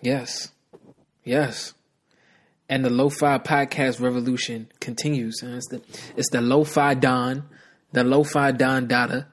Yes. 0.00 0.48
Yes. 1.24 1.74
And 2.68 2.84
the 2.84 2.90
lo-fi 2.90 3.38
podcast 3.38 4.00
revolution 4.00 4.68
continues. 4.80 5.42
And 5.42 5.54
it's 5.54 5.68
the 5.68 5.82
it's 6.16 6.30
the 6.30 6.40
lo-fi 6.40 6.94
Don, 6.94 7.48
the 7.92 8.04
lo-fi 8.04 8.52
Don 8.52 8.86
Dada, 8.86 9.28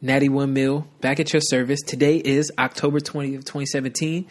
Natty 0.00 0.28
One 0.28 0.52
Mill, 0.52 0.86
back 1.00 1.20
at 1.20 1.32
your 1.32 1.40
service. 1.40 1.80
Today 1.80 2.18
is 2.18 2.52
October 2.58 3.00
20th, 3.00 3.44
2017. 3.44 4.26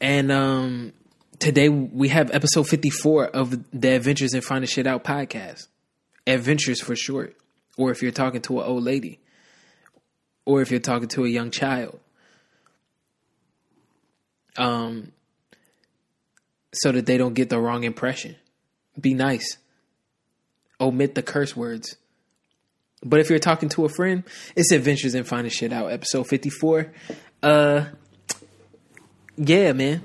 And 0.00 0.30
um 0.30 0.92
today 1.38 1.68
we 1.68 2.08
have 2.08 2.30
episode 2.32 2.68
54 2.68 3.26
of 3.28 3.56
the 3.72 3.96
Adventures 3.96 4.34
in 4.34 4.42
Finding 4.42 4.68
Shit 4.68 4.86
Out 4.86 5.04
podcast. 5.04 5.68
Adventures 6.26 6.80
for 6.80 6.94
short. 6.94 7.36
Or 7.78 7.90
if 7.90 8.02
you're 8.02 8.12
talking 8.12 8.42
to 8.42 8.60
an 8.60 8.66
old 8.66 8.84
lady. 8.84 9.20
Or 10.44 10.60
if 10.60 10.70
you're 10.70 10.80
talking 10.80 11.08
to 11.08 11.24
a 11.24 11.28
young 11.28 11.50
child. 11.50 11.98
Um 14.58 15.12
so 16.72 16.92
that 16.92 17.06
they 17.06 17.16
don't 17.16 17.34
get 17.34 17.48
the 17.48 17.58
wrong 17.58 17.84
impression. 17.84 18.36
Be 19.00 19.14
nice. 19.14 19.56
Omit 20.80 21.14
the 21.14 21.22
curse 21.22 21.56
words. 21.56 21.96
But 23.02 23.20
if 23.20 23.30
you're 23.30 23.38
talking 23.38 23.68
to 23.70 23.84
a 23.84 23.88
friend, 23.88 24.24
it's 24.56 24.72
Adventures 24.72 25.14
in 25.14 25.24
Finding 25.24 25.50
Shit 25.50 25.72
Out, 25.72 25.90
episode 25.92 26.26
54. 26.26 26.92
Uh 27.42 27.84
yeah, 29.36 29.72
man. 29.72 30.02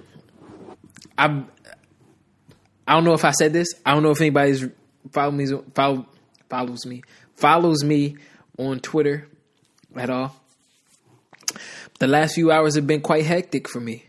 I'm. 1.17 1.47
I 2.87 2.93
don't 2.93 3.05
know 3.05 3.13
if 3.13 3.23
I 3.23 3.31
said 3.31 3.53
this. 3.53 3.67
I 3.85 3.93
don't 3.93 4.03
know 4.03 4.11
if 4.11 4.19
anybody's 4.19 4.65
follow 5.11 5.31
me 5.31 5.47
follow, 5.73 6.05
follows 6.49 6.85
me 6.85 7.01
follows 7.41 7.83
me 7.83 8.17
on 8.57 8.79
Twitter 8.79 9.27
at 9.95 10.09
all. 10.09 10.35
The 11.99 12.07
last 12.07 12.35
few 12.35 12.51
hours 12.51 12.75
have 12.75 12.87
been 12.87 13.01
quite 13.01 13.25
hectic 13.25 13.67
for 13.67 13.79
me. 13.79 14.05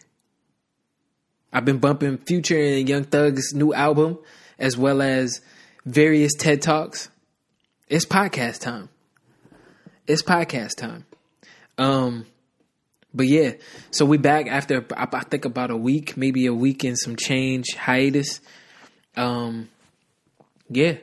I've 1.52 1.64
been 1.64 1.78
bumping 1.78 2.16
Future 2.18 2.58
and 2.58 2.88
Young 2.88 3.04
Thug's 3.04 3.52
new 3.52 3.74
album, 3.74 4.18
as 4.58 4.76
well 4.76 5.02
as 5.02 5.40
various 5.84 6.32
TED 6.34 6.62
Talks. 6.62 7.10
It's 7.88 8.06
podcast 8.06 8.60
time. 8.60 8.88
It's 10.06 10.22
podcast 10.22 10.76
time. 10.76 11.04
Um, 11.76 12.26
but 13.12 13.26
yeah, 13.26 13.52
so 13.90 14.06
we 14.06 14.16
back 14.16 14.46
after 14.46 14.86
I 14.96 15.06
think 15.24 15.44
about 15.44 15.70
a 15.70 15.76
week, 15.76 16.16
maybe 16.16 16.46
a 16.46 16.54
week 16.54 16.84
and 16.84 16.98
some 16.98 17.16
change 17.16 17.74
hiatus. 17.76 18.40
Um, 19.16 19.68
yeah, 20.70 20.96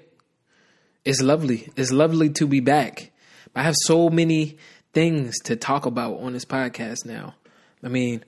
it's 1.05 1.21
lovely. 1.21 1.69
It's 1.75 1.91
lovely 1.91 2.29
to 2.31 2.47
be 2.47 2.59
back. 2.59 3.11
I 3.55 3.61
have 3.61 3.75
so 3.83 4.09
many 4.09 4.57
things 4.93 5.37
to 5.43 5.55
talk 5.55 5.85
about 5.85 6.19
on 6.19 6.33
this 6.33 6.45
podcast 6.45 7.05
now. 7.05 7.35
I 7.83 7.87
mean, 7.87 8.23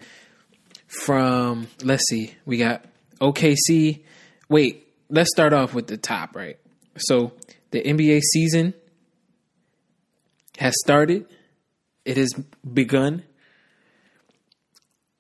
from 0.92 1.67
let's 1.81 2.03
see, 2.09 2.34
we 2.45 2.58
got 2.58 2.84
OKC. 3.22 4.02
Wait, 4.50 4.94
let's 5.09 5.30
start 5.31 5.53
off 5.53 5.73
with 5.73 5.88
the 5.88 5.98
top, 5.98 6.36
right? 6.36 6.58
So 6.98 7.31
the 7.72 7.81
NBA 7.81 8.22
season 8.33 8.73
has 10.58 10.75
started. 10.83 11.25
It 12.03 12.17
has 12.17 12.33
begun. 12.72 13.23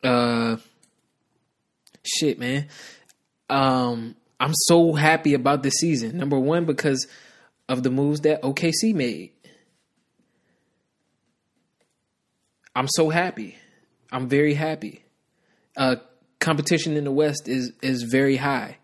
Uh 0.03 0.57
shit, 2.03 2.37
man. 2.37 2.67
Um 3.49 4.15
I'm 4.41 4.53
so 4.53 4.91
happy 4.91 5.35
about 5.35 5.63
this 5.63 5.75
season. 5.75 6.17
Number 6.17 6.37
1 6.37 6.65
because 6.65 7.07
of 7.69 7.83
the 7.83 7.91
moves 7.91 8.21
that 8.21 8.41
OKC 8.41 8.93
made. 8.93 9.31
I'm 12.75 12.87
so 12.89 13.09
happy. 13.09 13.55
I'm 14.11 14.27
very 14.27 14.55
happy 14.55 15.03
uh, 15.77 15.95
competition 16.39 16.97
in 16.97 17.03
the 17.03 17.11
West 17.11 17.47
is 17.47 17.71
is 17.81 18.03
very 18.03 18.37
high. 18.37 18.77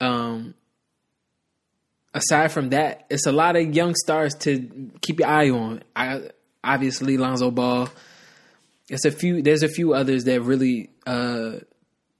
Um, 0.00 0.54
aside 2.12 2.52
from 2.52 2.70
that, 2.70 3.06
it's 3.08 3.26
a 3.26 3.32
lot 3.32 3.56
of 3.56 3.74
young 3.74 3.94
stars 3.94 4.34
to 4.40 4.90
keep 5.00 5.20
your 5.20 5.28
eye 5.28 5.50
on. 5.50 5.82
I 5.94 6.30
obviously 6.62 7.16
Lonzo 7.16 7.50
Ball. 7.50 7.88
It's 8.88 9.04
a 9.04 9.10
few. 9.10 9.42
There's 9.42 9.62
a 9.62 9.68
few 9.68 9.94
others 9.94 10.24
that 10.24 10.42
really 10.42 10.90
uh, 11.06 11.52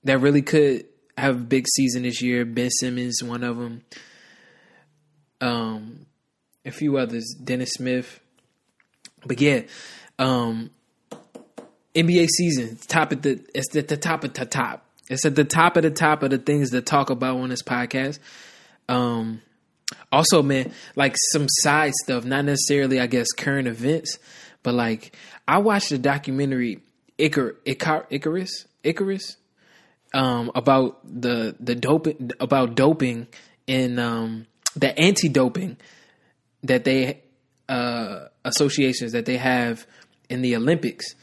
that 0.05 0.19
really 0.21 0.43
could 0.43 0.87
have 1.19 1.37
a 1.37 1.45
big 1.45 1.67
season 1.69 2.05
this 2.05 2.23
year. 2.23 2.45
Ben 2.45 2.71
Simmons, 2.71 3.23
one 3.23 3.45
of 3.45 3.59
them. 3.59 3.83
Um, 5.41 6.07
a 6.65 6.71
few 6.71 6.97
others. 6.97 7.35
Dennis 7.43 7.73
Smith. 7.73 8.21
But 9.27 9.41
yeah, 9.41 9.63
um, 10.19 10.71
NBA 11.95 12.29
season, 12.37 12.79
top 12.89 13.13
at 13.13 13.23
the 13.23 13.45
it's 13.55 13.75
at 13.77 13.89
the 13.89 13.97
top 13.97 14.25
of 14.25 14.33
the 14.33 14.47
top. 14.47 14.87
It's 15.09 15.27
at 15.27 15.35
the 15.35 15.45
top 15.45 15.77
of 15.77 15.83
the 15.83 15.91
top 15.91 16.23
of 16.23 16.31
the 16.31 16.39
things 16.39 16.71
to 16.71 16.81
talk 16.81 17.11
about 17.11 17.37
on 17.37 17.51
this 17.51 17.63
podcast. 17.63 18.19
Um, 18.89 19.43
also, 20.11 20.43
man, 20.43 20.73
like 20.97 21.17
some 21.33 21.47
side 21.49 21.93
stuff, 22.03 22.25
not 22.25 22.45
necessarily, 22.45 22.99
I 22.99 23.07
guess, 23.07 23.31
current 23.33 23.69
events, 23.69 24.19
but 24.63 24.75
like 24.75 25.15
I 25.47 25.59
watched 25.59 25.91
the 25.91 25.99
documentary 25.99 26.81
Icar, 27.19 27.57
Icar 27.67 28.07
Icarus 28.11 28.67
Icarus 28.83 29.37
um, 30.15 30.51
about 30.55 30.99
the 31.05 31.55
the 31.61 31.75
doping 31.75 32.33
about 32.41 32.75
doping 32.75 33.29
and 33.69 34.01
um, 34.01 34.47
the 34.75 34.99
anti 34.99 35.29
doping 35.29 35.77
that 36.63 36.85
they 36.85 37.21
uh, 37.69 38.27
associations 38.45 39.13
that 39.13 39.27
they 39.27 39.37
have 39.37 39.87
in 40.29 40.43
the 40.43 40.57
Olympics 40.57 41.15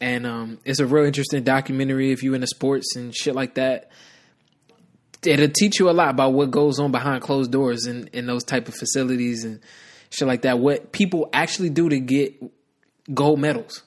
and 0.00 0.26
um, 0.26 0.58
it's 0.64 0.80
a 0.80 0.86
real 0.86 1.04
interesting 1.04 1.42
documentary 1.42 2.10
if 2.10 2.22
you're 2.22 2.34
into 2.34 2.46
sports 2.46 2.96
and 2.96 3.14
shit 3.14 3.34
like 3.34 3.54
that. 3.54 3.90
It'll 5.22 5.48
teach 5.48 5.78
you 5.78 5.90
a 5.90 5.92
lot 5.92 6.08
about 6.10 6.32
what 6.32 6.50
goes 6.50 6.78
on 6.78 6.92
behind 6.92 7.22
closed 7.22 7.52
doors 7.52 7.86
in, 7.86 8.08
in 8.08 8.26
those 8.26 8.42
type 8.42 8.68
of 8.68 8.74
facilities 8.74 9.44
and 9.44 9.60
shit 10.08 10.26
like 10.26 10.42
that. 10.42 10.58
What 10.58 10.92
people 10.92 11.28
actually 11.32 11.68
do 11.68 11.90
to 11.90 12.00
get 12.00 12.42
gold 13.12 13.38
medals 13.38 13.82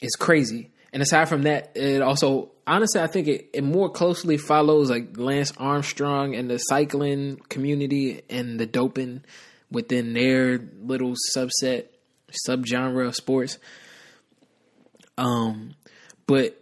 is 0.00 0.12
crazy. 0.12 0.70
And 0.92 1.02
aside 1.02 1.28
from 1.28 1.42
that, 1.42 1.72
it 1.74 2.02
also 2.02 2.50
honestly 2.66 3.00
I 3.00 3.06
think 3.06 3.28
it, 3.28 3.50
it 3.54 3.64
more 3.64 3.88
closely 3.88 4.36
follows 4.36 4.90
like 4.90 5.16
Lance 5.16 5.52
Armstrong 5.56 6.34
and 6.34 6.50
the 6.50 6.58
cycling 6.58 7.36
community 7.48 8.22
and 8.28 8.60
the 8.60 8.66
doping 8.66 9.22
within 9.70 10.12
their 10.12 10.58
little 10.80 11.14
subset 11.34 11.86
subgenre 12.46 13.06
of 13.06 13.14
sports. 13.14 13.58
Um, 15.18 15.74
but 16.26 16.60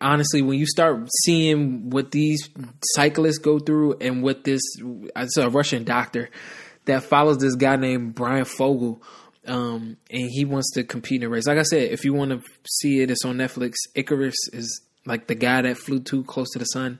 honestly, 0.00 0.42
when 0.42 0.58
you 0.58 0.66
start 0.66 1.08
seeing 1.24 1.90
what 1.90 2.10
these 2.10 2.48
cyclists 2.94 3.38
go 3.38 3.58
through 3.58 3.96
and 4.00 4.22
what 4.22 4.44
this, 4.44 4.62
it's 4.78 5.36
a 5.36 5.50
Russian 5.50 5.84
doctor 5.84 6.30
that 6.86 7.02
follows 7.02 7.38
this 7.38 7.56
guy 7.56 7.76
named 7.76 8.14
Brian 8.14 8.44
Fogel. 8.44 9.02
Um, 9.46 9.96
and 10.10 10.30
he 10.30 10.44
wants 10.44 10.72
to 10.74 10.84
compete 10.84 11.22
in 11.22 11.26
a 11.26 11.30
race. 11.30 11.46
Like 11.46 11.58
I 11.58 11.62
said, 11.62 11.90
if 11.90 12.04
you 12.04 12.12
want 12.12 12.30
to 12.30 12.42
see 12.68 13.00
it, 13.00 13.10
it's 13.10 13.24
on 13.24 13.36
Netflix. 13.36 13.74
Icarus 13.94 14.36
is 14.52 14.82
like 15.06 15.26
the 15.26 15.34
guy 15.34 15.62
that 15.62 15.78
flew 15.78 16.00
too 16.00 16.24
close 16.24 16.50
to 16.50 16.58
the 16.58 16.66
sun. 16.66 16.98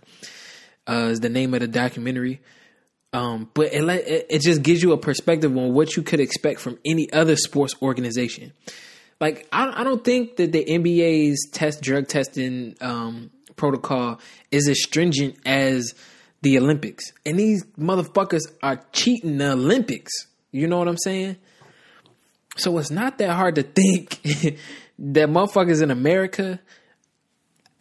Uh, 0.88 1.08
is 1.10 1.20
the 1.20 1.28
name 1.28 1.54
of 1.54 1.60
the 1.60 1.68
documentary. 1.68 2.40
Um, 3.12 3.50
but 3.54 3.72
it, 3.72 3.82
it 3.88 4.26
it 4.30 4.40
just 4.40 4.62
gives 4.62 4.82
you 4.82 4.92
a 4.92 4.98
perspective 4.98 5.56
on 5.56 5.74
what 5.74 5.96
you 5.96 6.02
could 6.02 6.20
expect 6.20 6.60
from 6.60 6.78
any 6.84 7.12
other 7.12 7.36
sports 7.36 7.74
organization 7.82 8.52
like 9.20 9.46
I, 9.52 9.80
I 9.80 9.84
don't 9.84 10.04
think 10.04 10.36
that 10.36 10.52
the 10.52 10.64
NBA's 10.64 11.48
test 11.52 11.82
drug 11.82 12.08
testing 12.08 12.76
um, 12.80 13.30
protocol 13.56 14.18
is 14.50 14.68
as 14.68 14.82
stringent 14.82 15.36
as 15.44 15.94
the 16.42 16.58
Olympics, 16.58 17.04
and 17.26 17.38
these 17.38 17.64
motherfuckers 17.78 18.42
are 18.62 18.82
cheating 18.92 19.38
the 19.38 19.52
Olympics. 19.52 20.12
You 20.52 20.66
know 20.66 20.78
what 20.78 20.88
I'm 20.88 20.98
saying? 20.98 21.36
So 22.56 22.76
it's 22.78 22.90
not 22.90 23.18
that 23.18 23.30
hard 23.30 23.54
to 23.56 23.62
think 23.62 24.22
that 24.98 25.28
motherfuckers 25.28 25.82
in 25.82 25.90
America 25.90 26.60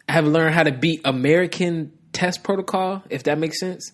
have 0.08 0.26
learned 0.26 0.54
how 0.54 0.62
to 0.62 0.72
beat 0.72 1.00
American 1.04 1.92
test 2.12 2.42
protocol, 2.42 3.02
if 3.10 3.24
that 3.24 3.38
makes 3.38 3.58
sense. 3.58 3.92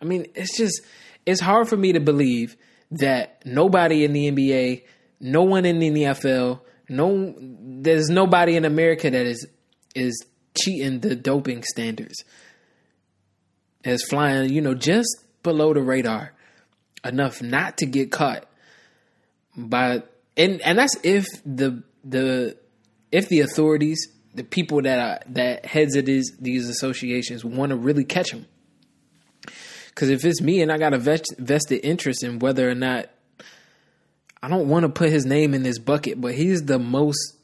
I 0.00 0.04
mean, 0.04 0.26
it's 0.34 0.56
just 0.56 0.80
it's 1.26 1.40
hard 1.40 1.68
for 1.68 1.76
me 1.76 1.92
to 1.92 2.00
believe 2.00 2.56
that 2.92 3.42
nobody 3.44 4.04
in 4.04 4.12
the 4.12 4.30
NBA 4.30 4.84
no 5.20 5.42
one 5.42 5.64
in 5.64 5.78
the 5.78 5.88
NFL, 5.88 6.60
no, 6.88 7.34
there's 7.38 8.08
nobody 8.08 8.56
in 8.56 8.64
America 8.64 9.10
that 9.10 9.26
is 9.26 9.46
is 9.94 10.24
cheating 10.56 11.00
the 11.00 11.14
doping 11.14 11.62
standards. 11.62 12.24
Is 13.84 14.04
flying, 14.04 14.52
you 14.52 14.60
know, 14.60 14.74
just 14.74 15.08
below 15.42 15.72
the 15.72 15.80
radar 15.80 16.32
enough 17.04 17.40
not 17.42 17.78
to 17.78 17.86
get 17.86 18.10
caught. 18.10 18.44
But 19.56 20.14
and 20.36 20.60
and 20.62 20.78
that's 20.78 20.96
if 21.02 21.26
the 21.44 21.82
the 22.04 22.56
if 23.10 23.28
the 23.28 23.40
authorities, 23.40 24.08
the 24.34 24.44
people 24.44 24.82
that 24.82 24.98
are 24.98 25.32
that 25.32 25.66
heads 25.66 25.96
of 25.96 26.06
these 26.06 26.36
these 26.40 26.68
associations 26.68 27.44
want 27.44 27.70
to 27.70 27.76
really 27.76 28.04
catch 28.04 28.30
them. 28.30 28.46
Because 29.88 30.10
if 30.10 30.24
it's 30.24 30.40
me 30.40 30.62
and 30.62 30.70
I 30.70 30.78
got 30.78 30.94
a 30.94 30.98
vest, 30.98 31.34
vested 31.38 31.84
interest 31.84 32.22
in 32.22 32.38
whether 32.38 32.70
or 32.70 32.74
not 32.74 33.06
I 34.42 34.48
don't 34.48 34.68
want 34.68 34.84
to 34.84 34.88
put 34.88 35.10
his 35.10 35.26
name 35.26 35.54
in 35.54 35.62
this 35.62 35.78
bucket, 35.78 36.20
but 36.20 36.34
he's 36.34 36.62
the 36.62 36.78
most 36.78 37.36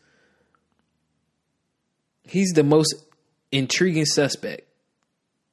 he's 2.23 2.53
the 2.53 2.65
most 2.65 2.95
intriguing 3.51 4.05
suspect, 4.05 4.63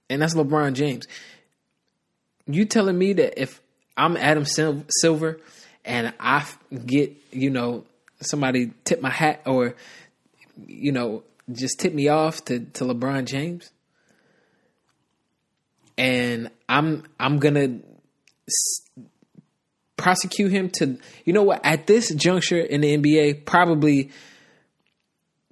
and 0.09 0.21
that's 0.21 0.35
LeBron 0.35 0.73
James. 0.73 1.07
You 2.47 2.65
telling 2.65 2.97
me 2.97 3.13
that 3.13 3.41
if 3.41 3.61
I'm 3.97 4.17
Adam 4.17 4.45
Sil- 4.45 4.85
Silver 4.89 5.39
and 5.83 6.13
I 6.19 6.45
get 6.85 7.15
you 7.31 7.49
know 7.49 7.85
somebody 8.21 8.71
tip 8.83 9.01
my 9.01 9.09
hat 9.09 9.41
or 9.45 9.75
you 10.67 10.91
know 10.91 11.23
just 11.51 11.79
tip 11.79 11.93
me 11.93 12.07
off 12.07 12.45
to 12.45 12.59
to 12.59 12.85
LeBron 12.85 13.25
James, 13.25 13.71
and 15.97 16.51
I'm 16.69 17.03
I'm 17.19 17.39
gonna 17.39 17.79
prosecute 20.01 20.51
him 20.51 20.69
to 20.69 20.97
you 21.25 21.31
know 21.31 21.43
what 21.43 21.63
at 21.63 21.85
this 21.85 22.13
juncture 22.15 22.59
in 22.59 22.81
the 22.81 22.97
NBA 22.97 23.45
probably 23.45 24.09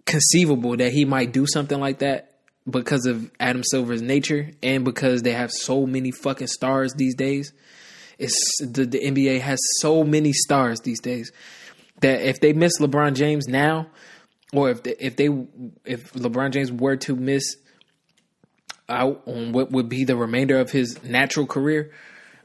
conceivable 0.05 0.75
that 0.75 0.91
he 0.91 1.05
might 1.05 1.31
do 1.31 1.45
something 1.45 1.79
like 1.79 1.99
that 1.99 2.29
because 2.67 3.05
of 3.05 3.31
Adam 3.39 3.63
Silver's 3.63 4.01
nature 4.01 4.51
and 4.63 4.83
because 4.83 5.21
they 5.21 5.33
have 5.33 5.51
so 5.51 5.85
many 5.85 6.11
fucking 6.11 6.47
stars 6.47 6.93
these 6.93 7.15
days. 7.15 7.53
It's 8.17 8.35
the, 8.59 8.85
the 8.85 8.99
NBA 8.99 9.39
has 9.41 9.59
so 9.79 10.03
many 10.03 10.33
stars 10.33 10.79
these 10.81 10.99
days 10.99 11.31
that 12.01 12.21
if 12.21 12.39
they 12.39 12.53
miss 12.53 12.79
LeBron 12.79 13.13
James 13.13 13.47
now, 13.47 13.87
or 14.51 14.71
if 14.71 14.83
they, 14.83 14.95
if 14.99 15.15
they 15.15 15.29
if 15.85 16.11
LeBron 16.13 16.51
James 16.51 16.71
were 16.71 16.95
to 16.97 17.15
miss 17.15 17.55
out 18.89 19.21
on 19.27 19.51
what 19.51 19.71
would 19.71 19.89
be 19.89 20.05
the 20.05 20.17
remainder 20.17 20.59
of 20.59 20.71
his 20.71 21.01
natural 21.03 21.45
career, 21.45 21.91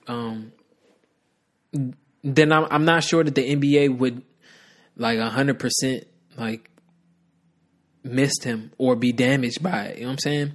um, 0.07 0.53
then 2.23 2.53
I'm 2.53 2.67
I'm 2.71 2.85
not 2.85 3.05
sure 3.05 3.23
that 3.23 3.35
the 3.35 3.55
NBA 3.57 3.99
would 3.99 4.23
like 4.97 5.19
hundred 5.19 5.59
percent 5.59 6.07
like 6.37 6.71
missed 8.03 8.45
him 8.45 8.73
or 8.79 8.97
be 8.97 9.13
damaged 9.13 9.63
by 9.63 9.87
it. 9.87 9.97
You 9.97 10.03
know 10.03 10.09
what 10.09 10.13
I'm 10.13 10.19
saying? 10.19 10.53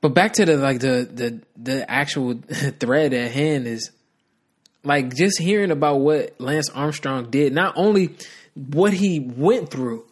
But 0.00 0.10
back 0.10 0.34
to 0.34 0.44
the 0.44 0.56
like 0.56 0.80
the 0.80 1.08
the 1.12 1.42
the 1.56 1.90
actual 1.90 2.34
thread 2.80 3.12
at 3.12 3.30
hand 3.32 3.66
is 3.66 3.90
like 4.84 5.14
just 5.14 5.38
hearing 5.40 5.70
about 5.70 5.96
what 5.96 6.40
Lance 6.40 6.70
Armstrong 6.70 7.30
did, 7.30 7.52
not 7.52 7.74
only 7.76 8.14
what 8.54 8.92
he 8.92 9.18
went 9.18 9.70
through, 9.70 10.04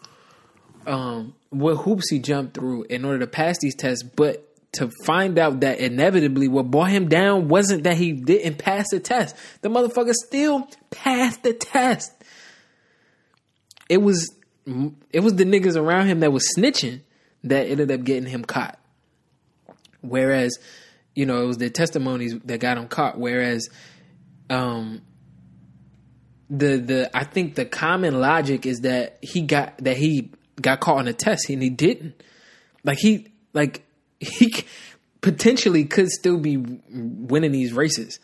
um, 0.87 1.35
what 1.50 1.77
hoops 1.77 2.11
he 2.11 2.19
jumped 2.19 2.55
through 2.55 2.85
in 2.85 3.05
order 3.05 3.20
to 3.20 3.27
pass 3.27 3.56
these 3.61 3.77
tests, 3.77 4.03
but 4.03 4.54
to 4.75 4.91
find 5.05 5.38
out 5.38 5.61
that 5.61 5.79
inevitably 5.79 6.49
what 6.49 6.71
brought 6.71 6.91
him 6.91 7.09
down 7.09 7.49
wasn't 7.49 7.85
that 7.85 7.97
he 7.97 8.12
didn't 8.12 8.59
pass 8.59 8.87
the 8.91 9.00
test. 9.00 9.37
The 9.62 9.69
motherfucker 9.69 10.12
still 10.12 10.69
passed 10.91 11.43
the 11.43 11.53
test. 11.53 12.12
It 13.88 13.99
was 13.99 14.35
it 15.12 15.21
was 15.21 15.35
the 15.35 15.44
niggas 15.44 15.76
around 15.76 16.06
him 16.06 16.21
that 16.21 16.32
was 16.32 16.49
snitching 16.56 17.00
that 17.44 17.69
ended 17.69 17.91
up 17.91 18.03
getting 18.05 18.29
him 18.29 18.44
caught. 18.44 18.79
Whereas, 20.00 20.59
you 21.15 21.27
know, 21.27 21.43
it 21.43 21.47
was 21.47 21.59
the 21.59 21.70
testimonies 21.70 22.35
that 22.44 22.61
got 22.61 22.79
him 22.79 22.88
caught. 22.88 23.19
Whereas, 23.19 23.69
um, 24.49 25.03
the 26.50 26.77
the 26.77 27.11
I 27.17 27.25
think 27.25 27.55
the 27.55 27.65
common 27.65 28.20
logic 28.20 28.67
is 28.67 28.81
that 28.81 29.19
he 29.23 29.43
got 29.43 29.79
that 29.79 29.97
he 29.97 30.31
got 30.61 30.81
caught 30.81 30.99
on 30.99 31.09
a 31.09 31.12
test 31.12 31.49
and 31.49 31.62
he 31.62 31.70
didn't. 31.70 32.23
Like 32.85 32.99
he 32.99 33.29
like 33.53 33.85
he 34.25 34.53
potentially 35.21 35.85
could 35.85 36.11
still 36.11 36.38
be 36.38 36.56
winning 36.59 37.53
these 37.53 37.73
races, 37.73 38.19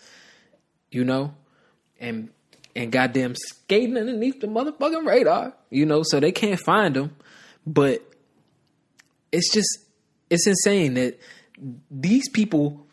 you 0.91 1.05
know, 1.05 1.35
and 1.99 2.31
and 2.77 2.93
goddamn 2.93 3.35
skating 3.35 3.97
underneath 3.97 4.41
the 4.41 4.47
motherfucking 4.47 5.07
radar, 5.07 5.55
you 5.71 5.87
know, 5.87 6.03
so 6.05 6.21
they 6.21 6.33
can't 6.33 6.61
find 6.61 6.97
him. 6.97 7.17
But 7.67 8.03
it's 9.33 9.53
just 9.53 9.79
it's 10.29 10.47
insane 10.47 10.95
that 10.95 11.19
these 11.91 12.29
people. 12.29 12.87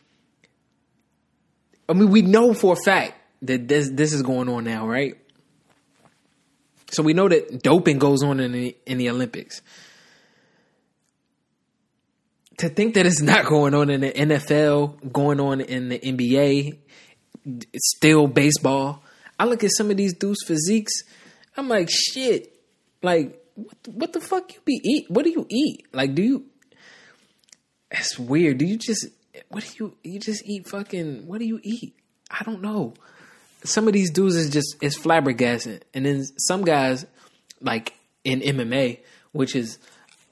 I 1.89 1.93
mean, 1.93 2.09
we 2.09 2.21
know 2.21 2.53
for 2.53 2.73
a 2.73 2.83
fact 2.83 3.13
that 3.43 3.67
this 3.67 3.89
this 3.89 4.13
is 4.13 4.21
going 4.21 4.49
on 4.49 4.63
now, 4.63 4.87
right? 4.87 5.15
So 6.91 7.03
we 7.03 7.13
know 7.13 7.27
that 7.27 7.61
doping 7.61 7.99
goes 7.99 8.23
on 8.23 8.39
in 8.39 8.51
the 8.51 8.75
in 8.85 8.97
the 8.97 9.09
Olympics. 9.09 9.61
To 12.57 12.69
think 12.69 12.95
that 12.95 13.05
it's 13.05 13.21
not 13.21 13.45
going 13.45 13.73
on 13.73 13.89
in 13.89 14.01
the 14.01 14.11
NFL, 14.11 15.11
going 15.11 15.39
on 15.39 15.61
in 15.61 15.89
the 15.89 15.99
NBA, 15.99 16.77
it's 17.45 17.95
still 17.95 18.27
baseball. 18.27 19.03
I 19.39 19.45
look 19.45 19.63
at 19.63 19.71
some 19.75 19.91
of 19.91 19.97
these 19.97 20.13
dudes' 20.13 20.43
physiques. 20.45 20.93
I'm 21.55 21.69
like, 21.69 21.89
shit. 21.89 22.53
Like, 23.01 23.39
what, 23.55 23.87
what 23.87 24.13
the 24.13 24.19
fuck 24.19 24.53
you 24.53 24.59
be 24.65 24.79
eat? 24.83 25.05
What 25.09 25.23
do 25.23 25.31
you 25.31 25.45
eat? 25.49 25.85
Like, 25.93 26.15
do 26.15 26.23
you? 26.23 26.45
It's 27.91 28.17
weird. 28.17 28.57
Do 28.57 28.65
you 28.65 28.77
just? 28.77 29.07
What 29.49 29.63
do 29.63 29.69
you? 29.85 29.97
You 30.03 30.19
just 30.19 30.43
eat 30.45 30.67
fucking? 30.67 31.27
What 31.27 31.39
do 31.39 31.45
you 31.45 31.59
eat? 31.63 31.95
I 32.29 32.43
don't 32.43 32.61
know. 32.61 32.93
Some 33.63 33.87
of 33.87 33.93
these 33.93 34.11
dudes 34.11 34.35
is 34.35 34.49
just 34.49 34.77
it's 34.81 34.97
flabbergasting, 34.97 35.81
and 35.93 36.05
then 36.05 36.23
some 36.37 36.63
guys, 36.63 37.05
like 37.61 37.93
in 38.23 38.41
MMA, 38.41 38.99
which 39.31 39.55
is 39.55 39.79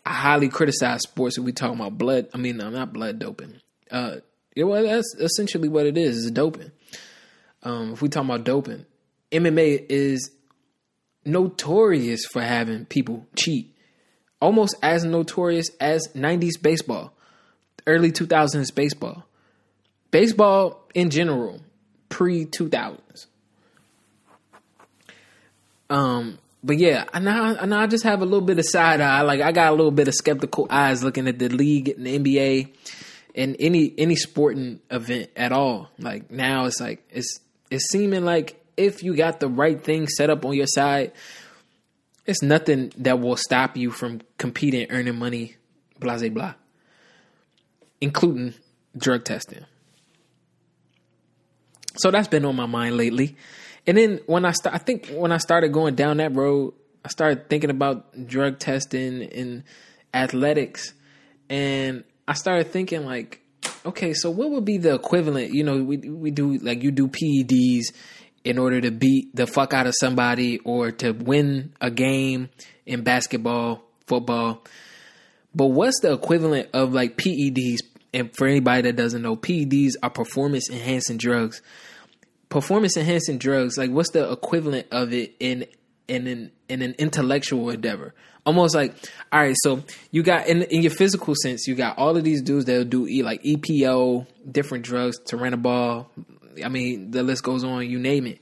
a 0.05 0.09
highly 0.09 0.49
criticized 0.49 1.03
sports. 1.03 1.37
If 1.37 1.43
we 1.43 1.51
talking 1.51 1.79
about 1.79 1.97
blood, 1.97 2.27
I 2.33 2.37
mean, 2.37 2.61
I'm 2.61 2.73
not 2.73 2.93
blood 2.93 3.19
doping. 3.19 3.55
Uh, 3.89 4.17
know, 4.55 4.67
well, 4.67 4.83
that's 4.83 5.15
essentially 5.19 5.67
what 5.67 5.85
it 5.85 5.97
is. 5.97 6.25
It's 6.25 6.31
doping. 6.31 6.71
Um, 7.63 7.93
if 7.93 8.01
we 8.01 8.09
talking 8.09 8.29
about 8.29 8.45
doping, 8.45 8.85
MMA 9.31 9.85
is 9.89 10.31
notorious 11.25 12.25
for 12.25 12.41
having 12.41 12.85
people 12.85 13.25
cheat. 13.35 13.75
Almost 14.41 14.75
as 14.83 15.03
notorious 15.03 15.69
as 15.79 16.07
90s 16.09 16.61
baseball, 16.61 17.13
early 17.87 18.11
2000s 18.11 18.73
baseball. 18.73 19.25
Baseball 20.11 20.87
in 20.93 21.09
general, 21.09 21.61
pre 22.09 22.45
2000s. 22.45 23.25
Um, 25.89 26.37
but 26.65 26.79
yeah, 26.79 27.05
I 27.13 27.19
now, 27.19 27.55
I 27.59 27.65
now 27.67 27.81
I 27.81 27.87
just 27.87 28.03
have 28.05 28.23
a 28.23 28.25
little 28.25 28.41
bit 28.41 28.57
of 28.57 28.65
side 28.65 28.99
eye. 28.99 29.21
Like 29.21 29.39
I 29.39 29.51
got 29.51 29.71
a 29.71 29.75
little 29.75 29.91
bit 29.91 30.07
of 30.07 30.15
skeptical 30.15 30.65
eyes 30.71 31.03
looking 31.03 31.27
at 31.27 31.37
the 31.37 31.47
league 31.47 31.89
and 31.89 32.07
the 32.07 32.17
NBA 32.17 32.73
and 33.35 33.55
any 33.59 33.93
any 33.99 34.15
sporting 34.15 34.79
event 34.89 35.29
at 35.35 35.51
all. 35.51 35.89
Like 35.99 36.31
now 36.31 36.65
it's 36.65 36.81
like 36.81 37.07
it's 37.11 37.39
it's 37.69 37.85
seeming 37.91 38.25
like 38.25 38.59
if 38.77 39.03
you 39.03 39.15
got 39.15 39.39
the 39.39 39.47
right 39.47 39.79
thing 39.79 40.07
set 40.07 40.31
up 40.31 40.43
on 40.43 40.55
your 40.55 40.65
side, 40.65 41.11
it's 42.25 42.41
nothing 42.41 42.91
that 42.97 43.19
will 43.19 43.37
stop 43.37 43.77
you 43.77 43.91
from 43.91 44.21
competing, 44.39 44.87
earning 44.89 45.19
money, 45.19 45.57
blah 45.99 46.17
blah 46.17 46.29
blah, 46.29 46.53
including 48.01 48.55
drug 48.97 49.23
testing. 49.23 49.65
So 51.97 52.09
that's 52.09 52.27
been 52.27 52.43
on 52.43 52.55
my 52.55 52.65
mind 52.65 52.97
lately. 52.97 53.37
And 53.87 53.97
then 53.97 54.19
when 54.25 54.45
I 54.45 54.51
start, 54.51 54.75
I 54.75 54.79
think 54.79 55.09
when 55.09 55.31
I 55.31 55.37
started 55.37 55.71
going 55.71 55.95
down 55.95 56.17
that 56.17 56.35
road, 56.35 56.73
I 57.03 57.09
started 57.09 57.49
thinking 57.49 57.69
about 57.69 58.27
drug 58.27 58.57
testing 58.57 59.21
and 59.21 59.63
athletics, 60.13 60.93
and 61.49 62.03
I 62.27 62.33
started 62.33 62.71
thinking 62.71 63.05
like, 63.05 63.41
okay, 63.85 64.13
so 64.13 64.31
what 64.31 64.49
would 64.49 64.65
be 64.65 64.77
the 64.79 64.95
equivalent? 64.95 65.53
You 65.53 65.63
know, 65.63 65.83
we 65.83 65.97
we 65.97 66.31
do 66.31 66.57
like 66.57 66.83
you 66.83 66.91
do 66.91 67.07
PEDs 67.07 67.93
in 68.43 68.57
order 68.57 68.79
to 68.79 68.91
beat 68.91 69.35
the 69.35 69.47
fuck 69.47 69.73
out 69.73 69.87
of 69.87 69.93
somebody 69.99 70.59
or 70.59 70.91
to 70.91 71.11
win 71.11 71.73
a 71.81 71.91
game 71.91 72.49
in 72.85 73.03
basketball, 73.03 73.83
football. 74.07 74.63
But 75.53 75.67
what's 75.67 75.99
the 76.01 76.13
equivalent 76.13 76.69
of 76.73 76.93
like 76.93 77.17
PEDs? 77.17 77.79
And 78.13 78.31
for 78.35 78.47
anybody 78.47 78.83
that 78.83 78.95
doesn't 78.95 79.21
know, 79.21 79.35
PEDs 79.35 79.93
are 80.01 80.09
performance 80.09 80.69
enhancing 80.69 81.17
drugs. 81.17 81.61
Performance 82.55 82.95
enhancing 82.95 83.37
drugs, 83.37 83.77
like 83.77 83.91
what's 83.91 84.11
the 84.11 84.31
equivalent 84.31 84.87
of 84.89 85.11
it 85.11 85.35
in 85.41 85.65
in 86.07 86.25
an 86.25 86.51
in 86.69 86.81
an 86.81 86.95
intellectual 86.97 87.69
endeavor? 87.69 88.15
Almost 88.45 88.73
like, 88.73 88.95
all 89.29 89.41
right, 89.41 89.57
so 89.61 89.83
you 90.09 90.23
got 90.23 90.47
in 90.47 90.61
in 90.61 90.81
your 90.81 90.91
physical 90.91 91.35
sense, 91.35 91.67
you 91.67 91.75
got 91.75 91.97
all 91.97 92.15
of 92.15 92.23
these 92.23 92.41
dudes 92.41 92.63
that'll 92.63 92.85
do 92.85 93.07
e 93.07 93.23
like 93.23 93.43
EPO, 93.43 94.25
different 94.49 94.85
drugs, 94.85 95.19
Turinabol, 95.19 96.05
I 96.63 96.69
mean, 96.69 97.11
the 97.11 97.23
list 97.23 97.43
goes 97.43 97.65
on. 97.65 97.89
You 97.89 97.99
name 97.99 98.25
it. 98.25 98.39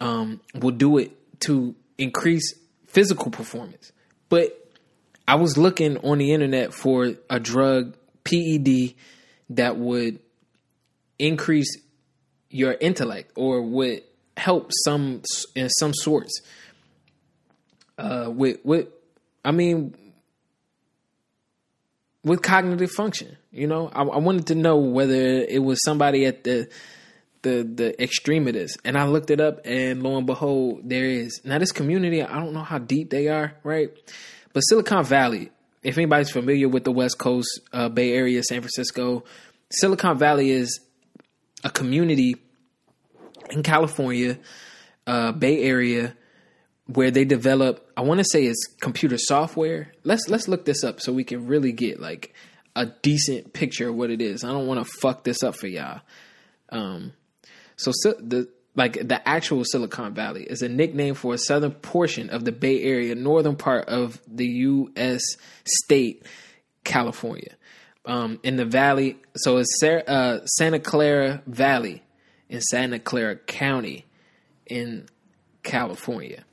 Um, 0.00 0.40
will 0.52 0.72
do 0.72 0.98
it 0.98 1.12
to 1.42 1.76
increase 1.98 2.58
physical 2.88 3.30
performance. 3.30 3.92
But 4.28 4.58
I 5.28 5.36
was 5.36 5.56
looking 5.56 5.98
on 5.98 6.18
the 6.18 6.32
internet 6.32 6.74
for 6.74 7.12
a 7.28 7.38
drug 7.38 7.96
PED 8.24 8.94
that 9.50 9.76
would 9.76 10.18
increase 11.16 11.76
your 12.50 12.76
intellect 12.80 13.32
or 13.36 13.62
would 13.62 14.02
help 14.36 14.70
some 14.84 15.22
in 15.54 15.68
some 15.70 15.94
sorts. 15.94 16.42
Uh, 17.96 18.30
with 18.34 18.58
with, 18.64 18.88
I 19.44 19.52
mean, 19.52 19.94
with 22.24 22.42
cognitive 22.42 22.90
function. 22.90 23.36
You 23.52 23.66
know, 23.66 23.90
I, 23.92 24.02
I 24.02 24.18
wanted 24.18 24.48
to 24.48 24.54
know 24.54 24.76
whether 24.76 25.14
it 25.14 25.62
was 25.62 25.82
somebody 25.84 26.26
at 26.26 26.44
the 26.44 26.68
the 27.42 27.62
the 27.62 28.02
extremities, 28.02 28.76
and 28.84 28.98
I 28.98 29.06
looked 29.06 29.30
it 29.30 29.40
up, 29.40 29.60
and 29.64 30.02
lo 30.02 30.16
and 30.16 30.26
behold, 30.26 30.82
there 30.84 31.06
is 31.06 31.40
now 31.44 31.58
this 31.58 31.72
community. 31.72 32.22
I 32.22 32.38
don't 32.38 32.52
know 32.52 32.62
how 32.62 32.78
deep 32.78 33.10
they 33.10 33.28
are, 33.28 33.54
right? 33.62 33.90
But 34.52 34.60
Silicon 34.60 35.04
Valley, 35.04 35.50
if 35.82 35.96
anybody's 35.96 36.30
familiar 36.30 36.68
with 36.68 36.84
the 36.84 36.92
West 36.92 37.18
Coast, 37.18 37.60
uh, 37.72 37.88
Bay 37.88 38.12
Area, 38.12 38.42
San 38.42 38.60
Francisco, 38.60 39.24
Silicon 39.70 40.18
Valley 40.18 40.50
is 40.50 40.80
a 41.64 41.70
community 41.70 42.36
in 43.50 43.62
California, 43.62 44.38
uh, 45.06 45.32
Bay 45.32 45.62
Area, 45.62 46.14
where 46.86 47.10
they 47.10 47.24
develop. 47.24 47.90
I 47.96 48.02
want 48.02 48.18
to 48.18 48.24
say 48.24 48.44
it's 48.44 48.66
computer 48.80 49.18
software. 49.18 49.92
Let's 50.04 50.28
let's 50.28 50.48
look 50.48 50.64
this 50.64 50.84
up 50.84 51.00
so 51.00 51.12
we 51.12 51.24
can 51.24 51.46
really 51.46 51.72
get 51.72 52.00
like 52.00 52.34
a 52.76 52.86
decent 52.86 53.52
picture 53.52 53.88
of 53.88 53.94
what 53.94 54.10
it 54.10 54.20
is. 54.20 54.44
I 54.44 54.48
don't 54.48 54.66
want 54.66 54.84
to 54.84 54.92
fuck 55.00 55.24
this 55.24 55.42
up 55.42 55.56
for 55.56 55.66
y'all. 55.66 56.00
Um, 56.70 57.12
so, 57.76 57.92
so 57.94 58.14
the 58.18 58.48
like 58.76 59.06
the 59.06 59.26
actual 59.28 59.64
Silicon 59.64 60.14
Valley 60.14 60.44
is 60.44 60.62
a 60.62 60.68
nickname 60.68 61.14
for 61.14 61.34
a 61.34 61.38
southern 61.38 61.72
portion 61.72 62.30
of 62.30 62.44
the 62.44 62.52
Bay 62.52 62.82
Area, 62.82 63.14
northern 63.14 63.56
part 63.56 63.88
of 63.88 64.20
the 64.28 64.46
U.S. 64.46 65.22
state 65.64 66.24
California. 66.84 67.54
Um, 68.06 68.40
in 68.42 68.56
the 68.56 68.64
valley, 68.64 69.18
so 69.36 69.58
it's 69.58 69.82
uh, 69.82 70.46
Santa 70.46 70.78
Clara 70.78 71.42
Valley 71.46 72.02
in 72.48 72.62
Santa 72.62 72.98
Clara 72.98 73.36
County 73.36 74.06
in 74.66 75.06
California. 75.62 76.44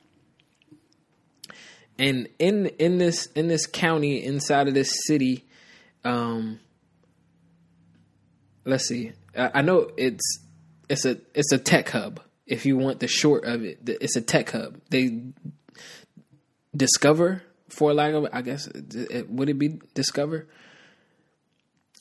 And 1.98 2.28
in 2.38 2.66
in 2.78 2.98
this 2.98 3.26
in 3.34 3.48
this 3.48 3.66
county 3.66 4.22
inside 4.22 4.68
of 4.68 4.74
this 4.74 4.92
city, 5.06 5.46
um, 6.04 6.60
let's 8.64 8.86
see. 8.86 9.12
I, 9.36 9.50
I 9.54 9.62
know 9.62 9.90
it's 9.96 10.40
it's 10.88 11.06
a 11.06 11.16
it's 11.34 11.50
a 11.50 11.58
tech 11.58 11.88
hub. 11.88 12.20
If 12.46 12.66
you 12.66 12.76
want 12.76 13.00
the 13.00 13.08
short 13.08 13.44
of 13.44 13.64
it, 13.64 13.80
it's 13.86 14.16
a 14.16 14.20
tech 14.20 14.50
hub. 14.50 14.80
They 14.90 15.22
discover, 16.76 17.42
for 17.68 17.92
lack 17.92 18.14
of, 18.14 18.28
I 18.32 18.42
guess, 18.42 18.66
it, 18.68 19.28
would 19.28 19.48
it 19.48 19.58
be 19.58 19.80
discover? 19.94 20.46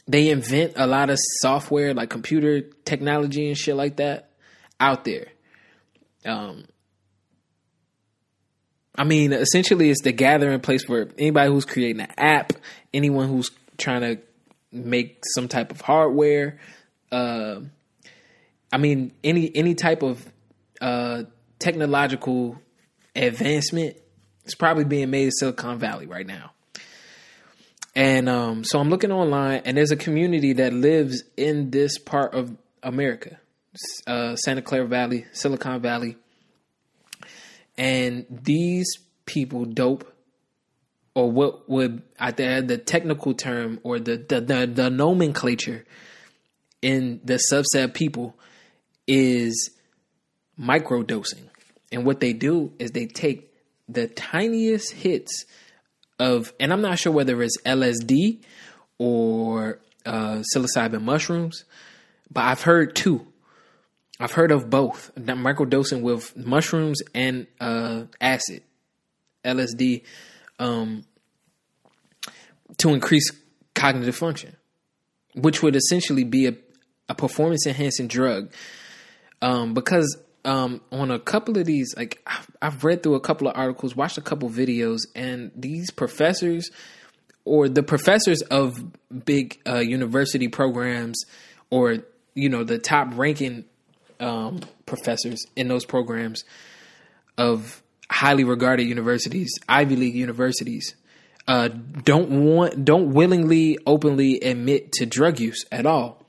They 0.07 0.29
invent 0.29 0.73
a 0.75 0.87
lot 0.87 1.09
of 1.09 1.17
software, 1.41 1.93
like 1.93 2.09
computer 2.09 2.61
technology 2.85 3.47
and 3.47 3.57
shit 3.57 3.75
like 3.75 3.97
that, 3.97 4.29
out 4.79 5.03
there. 5.03 5.27
Um, 6.25 6.65
I 8.95 9.03
mean, 9.03 9.33
essentially, 9.33 9.89
it's 9.89 10.01
the 10.01 10.11
gathering 10.11 10.59
place 10.59 10.85
for 10.85 11.09
anybody 11.17 11.51
who's 11.51 11.65
creating 11.65 12.01
an 12.01 12.11
app, 12.17 12.53
anyone 12.93 13.27
who's 13.27 13.51
trying 13.77 14.01
to 14.01 14.21
make 14.71 15.23
some 15.35 15.47
type 15.47 15.71
of 15.71 15.81
hardware. 15.81 16.59
Uh, 17.11 17.61
I 18.71 18.77
mean, 18.77 19.13
any 19.23 19.55
any 19.55 19.75
type 19.75 20.03
of 20.03 20.25
uh, 20.81 21.23
technological 21.59 22.57
advancement 23.15 23.97
is 24.45 24.55
probably 24.55 24.83
being 24.83 25.09
made 25.09 25.25
in 25.25 25.31
Silicon 25.31 25.77
Valley 25.77 26.07
right 26.07 26.25
now. 26.25 26.51
And 27.97 28.29
um, 28.29 28.63
so 28.63 28.77
I'm 28.79 28.91
looking 28.91 29.11
online, 29.11 29.63
and 29.65 29.75
there's 29.75 29.89
a 29.89 29.95
community 29.95 30.53
that 30.53 30.71
lives 30.71 31.23
in 31.35 31.71
this 31.71 31.97
part 31.97 32.35
of 32.35 32.55
America, 32.83 33.39
uh, 34.05 34.35
Santa 34.35 34.61
Clara 34.61 34.85
Valley, 34.85 35.25
Silicon 35.31 35.81
Valley, 35.81 36.15
and 37.75 38.27
these 38.29 38.85
people 39.25 39.65
dope, 39.65 40.13
or 41.15 41.31
what 41.31 41.67
would 41.67 42.03
I 42.19 42.29
the 42.29 42.77
technical 42.77 43.33
term 43.33 43.79
or 43.81 43.97
the 43.97 44.17
the, 44.17 44.41
the, 44.41 44.67
the 44.71 44.89
nomenclature 44.91 45.83
in 46.83 47.19
the 47.23 47.39
subset 47.51 47.95
people 47.95 48.37
is 49.07 49.71
microdosing. 50.59 51.49
And 51.91 52.05
what 52.05 52.19
they 52.19 52.33
do 52.33 52.73
is 52.77 52.91
they 52.91 53.07
take 53.07 53.51
the 53.89 54.05
tiniest 54.05 54.91
hits 54.91 55.45
of, 56.19 56.53
and 56.59 56.71
I'm 56.73 56.81
not 56.81 56.99
sure 56.99 57.11
whether 57.11 57.41
it's 57.41 57.57
LSD 57.61 58.39
or 58.97 59.79
uh, 60.05 60.43
psilocybin 60.53 61.01
mushrooms, 61.01 61.65
but 62.31 62.45
I've 62.45 62.61
heard 62.61 62.95
two. 62.95 63.27
I've 64.19 64.31
heard 64.31 64.51
of 64.51 64.69
both 64.69 65.11
microdosing 65.15 66.01
with 66.01 66.35
mushrooms 66.35 67.01
and 67.13 67.45
uh, 67.59 68.03
acid, 68.19 68.63
LSD, 69.45 70.03
um, 70.57 71.05
to 72.77 72.89
increase 72.89 73.31
cognitive 73.75 74.15
function, 74.15 74.55
which 75.35 75.61
would 75.61 75.75
essentially 75.75 76.23
be 76.23 76.47
a, 76.47 76.55
a 77.09 77.13
performance 77.15 77.67
enhancing 77.67 78.07
drug 78.07 78.51
um, 79.41 79.73
because 79.73 80.17
um, 80.47 80.79
on 80.93 81.11
a 81.11 81.19
couple 81.19 81.57
of 81.57 81.65
these, 81.65 81.93
like 81.97 82.25
I've 82.61 82.83
read 82.83 83.03
through 83.03 83.15
a 83.15 83.19
couple 83.19 83.49
of 83.49 83.57
articles, 83.57 83.97
watched 83.97 84.17
a 84.17 84.21
couple 84.21 84.49
videos, 84.49 85.01
and 85.13 85.51
these 85.55 85.91
professors 85.91 86.71
or 87.43 87.67
the 87.67 87.83
professors 87.83 88.41
of 88.43 88.81
big 89.25 89.59
uh, 89.67 89.79
university 89.79 90.47
programs, 90.47 91.25
or 91.69 91.97
you 92.33 92.47
know 92.47 92.63
the 92.63 92.79
top 92.79 93.09
ranking 93.17 93.65
um, 94.21 94.61
professors 94.85 95.45
in 95.57 95.67
those 95.67 95.83
programs 95.83 96.45
of 97.37 97.83
highly 98.09 98.45
regarded 98.45 98.83
universities, 98.83 99.53
Ivy 99.67 99.97
League 99.97 100.15
universities, 100.15 100.95
uh, 101.45 101.67
don't 101.67 102.45
want, 102.45 102.85
don't 102.85 103.13
willingly, 103.13 103.77
openly 103.85 104.39
admit 104.39 104.93
to 104.93 105.05
drug 105.05 105.41
use 105.41 105.65
at 105.73 105.85
all. 105.85 106.25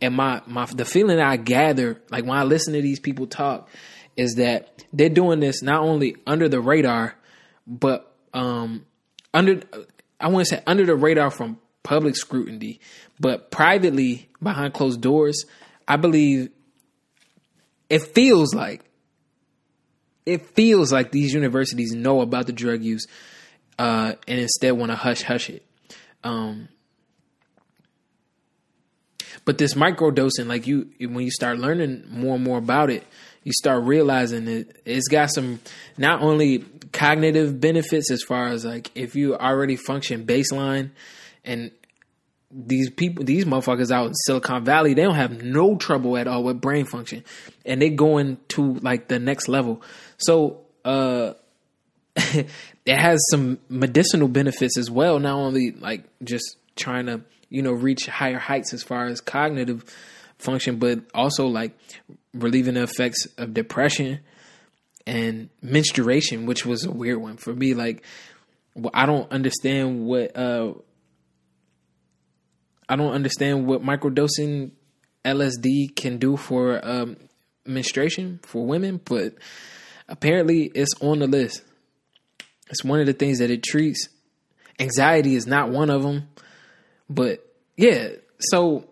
And 0.00 0.14
my 0.14 0.42
my 0.46 0.66
the 0.66 0.84
feeling 0.84 1.20
I 1.20 1.36
gather, 1.36 2.00
like 2.10 2.24
when 2.24 2.36
I 2.36 2.44
listen 2.44 2.74
to 2.74 2.82
these 2.82 3.00
people 3.00 3.26
talk, 3.26 3.68
is 4.16 4.34
that 4.34 4.84
they're 4.92 5.08
doing 5.08 5.40
this 5.40 5.62
not 5.62 5.82
only 5.82 6.16
under 6.26 6.48
the 6.48 6.60
radar, 6.60 7.14
but 7.66 8.14
um 8.32 8.86
under 9.34 9.62
I 10.20 10.28
want 10.28 10.46
to 10.46 10.56
say 10.56 10.62
under 10.66 10.84
the 10.84 10.96
radar 10.96 11.30
from 11.30 11.58
public 11.82 12.16
scrutiny, 12.16 12.80
but 13.18 13.50
privately 13.50 14.28
behind 14.42 14.74
closed 14.74 15.00
doors, 15.00 15.44
I 15.86 15.96
believe 15.96 16.50
it 17.88 18.02
feels 18.14 18.54
like 18.54 18.84
it 20.26 20.46
feels 20.54 20.92
like 20.92 21.10
these 21.10 21.34
universities 21.34 21.92
know 21.92 22.20
about 22.20 22.46
the 22.46 22.52
drug 22.52 22.82
use 22.82 23.06
uh, 23.78 24.14
and 24.28 24.40
instead 24.40 24.72
want 24.72 24.92
to 24.92 24.96
hush 24.96 25.22
hush 25.22 25.50
it. 25.50 25.64
Um, 26.22 26.68
but 29.44 29.58
this 29.58 29.74
microdosing, 29.74 30.46
like 30.46 30.66
you, 30.66 30.90
when 31.00 31.24
you 31.24 31.30
start 31.30 31.58
learning 31.58 32.04
more 32.10 32.36
and 32.36 32.44
more 32.44 32.58
about 32.58 32.90
it, 32.90 33.04
you 33.42 33.52
start 33.52 33.84
realizing 33.84 34.48
it. 34.48 34.80
It's 34.84 35.08
got 35.08 35.30
some 35.32 35.60
not 35.96 36.20
only 36.20 36.64
cognitive 36.92 37.60
benefits 37.60 38.10
as 38.10 38.22
far 38.22 38.48
as 38.48 38.64
like 38.64 38.90
if 38.94 39.14
you 39.14 39.36
already 39.36 39.76
function 39.76 40.26
baseline, 40.26 40.90
and 41.44 41.70
these 42.50 42.90
people, 42.90 43.24
these 43.24 43.44
motherfuckers 43.44 43.90
out 43.90 44.08
in 44.08 44.14
Silicon 44.14 44.64
Valley, 44.64 44.94
they 44.94 45.02
don't 45.02 45.14
have 45.14 45.42
no 45.42 45.76
trouble 45.76 46.16
at 46.16 46.26
all 46.26 46.42
with 46.42 46.60
brain 46.60 46.84
function, 46.84 47.24
and 47.64 47.80
they 47.80 47.90
going 47.90 48.38
to 48.48 48.74
like 48.74 49.08
the 49.08 49.18
next 49.18 49.48
level. 49.48 49.82
So, 50.18 50.62
uh, 50.84 51.34
it 52.16 52.48
has 52.86 53.20
some 53.30 53.58
medicinal 53.68 54.28
benefits 54.28 54.76
as 54.76 54.90
well. 54.90 55.18
Not 55.18 55.34
only 55.34 55.70
like 55.70 56.04
just 56.24 56.56
trying 56.76 57.06
to 57.06 57.20
you 57.50 57.62
know, 57.62 57.72
reach 57.72 58.06
higher 58.06 58.38
heights 58.38 58.72
as 58.72 58.82
far 58.82 59.06
as 59.06 59.20
cognitive 59.20 59.84
function, 60.38 60.78
but 60.78 61.00
also 61.12 61.46
like 61.46 61.76
relieving 62.32 62.74
the 62.74 62.82
effects 62.82 63.26
of 63.36 63.52
depression 63.52 64.20
and 65.06 65.50
menstruation, 65.60 66.46
which 66.46 66.64
was 66.64 66.84
a 66.84 66.90
weird 66.90 67.18
one 67.18 67.36
for 67.36 67.54
me. 67.54 67.74
Like, 67.74 68.04
I 68.94 69.04
don't 69.04 69.30
understand 69.30 70.06
what 70.06 70.36
uh, 70.36 70.74
I 72.88 72.96
don't 72.96 73.12
understand 73.12 73.66
what 73.66 73.82
microdosing 73.82 74.72
LSD 75.24 75.94
can 75.94 76.18
do 76.18 76.36
for 76.36 76.80
um, 76.82 77.16
menstruation 77.66 78.40
for 78.42 78.64
women, 78.64 79.00
but 79.04 79.34
apparently 80.08 80.70
it's 80.74 80.94
on 81.00 81.18
the 81.18 81.26
list. 81.26 81.62
It's 82.68 82.84
one 82.84 83.00
of 83.00 83.06
the 83.06 83.12
things 83.12 83.38
that 83.38 83.50
it 83.50 83.62
treats. 83.62 84.08
Anxiety 84.78 85.34
is 85.34 85.46
not 85.46 85.70
one 85.70 85.90
of 85.90 86.02
them. 86.02 86.28
But 87.10 87.44
yeah, 87.76 88.10
so 88.38 88.84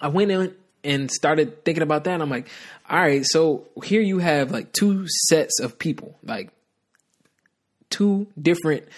I 0.00 0.08
went 0.08 0.30
in 0.30 0.54
and 0.82 1.10
started 1.10 1.64
thinking 1.64 1.82
about 1.82 2.04
that. 2.04 2.20
I'm 2.20 2.30
like, 2.30 2.48
all 2.88 2.98
right, 2.98 3.22
so 3.24 3.68
here 3.84 4.00
you 4.00 4.18
have 4.18 4.50
like 4.50 4.72
two 4.72 5.06
sets 5.28 5.60
of 5.60 5.78
people, 5.78 6.16
like 6.24 6.50
two 7.90 8.26
different 8.40 8.88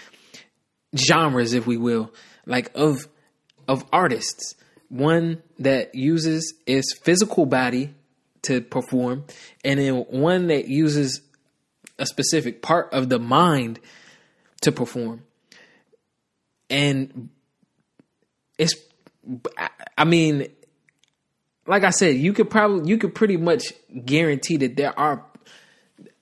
genres, 0.96 1.52
if 1.54 1.66
we 1.66 1.76
will, 1.76 2.14
like 2.46 2.70
of 2.74 3.08
of 3.66 3.84
artists. 3.92 4.54
One 4.88 5.42
that 5.60 5.94
uses 5.94 6.54
its 6.66 6.98
physical 7.04 7.46
body 7.46 7.94
to 8.42 8.60
perform, 8.60 9.24
and 9.64 9.78
then 9.78 9.94
one 10.08 10.48
that 10.48 10.68
uses 10.68 11.20
a 11.98 12.06
specific 12.06 12.62
part 12.62 12.92
of 12.92 13.08
the 13.08 13.18
mind 13.18 13.78
to 14.62 14.72
perform. 14.72 15.22
And 16.68 17.30
it's 18.60 18.74
I 19.96 20.04
mean, 20.04 20.48
like 21.66 21.82
I 21.82 21.90
said, 21.90 22.16
you 22.16 22.32
could 22.32 22.50
probably 22.50 22.88
you 22.88 22.98
could 22.98 23.14
pretty 23.14 23.38
much 23.38 23.72
guarantee 24.04 24.58
that 24.58 24.76
there 24.76 24.96
are 24.98 25.24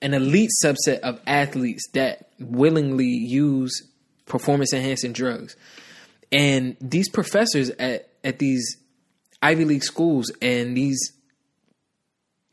an 0.01 0.13
elite 0.13 0.51
subset 0.63 0.99
of 0.99 1.19
athletes 1.27 1.83
that 1.93 2.31
willingly 2.39 3.07
use 3.07 3.83
performance 4.25 4.73
enhancing 4.73 5.11
drugs. 5.11 5.57
And 6.31 6.77
these 6.79 7.09
professors 7.09 7.69
at, 7.71 8.09
at 8.23 8.39
these 8.39 8.77
Ivy 9.41 9.65
League 9.65 9.83
schools 9.83 10.31
and 10.41 10.77
these 10.77 11.11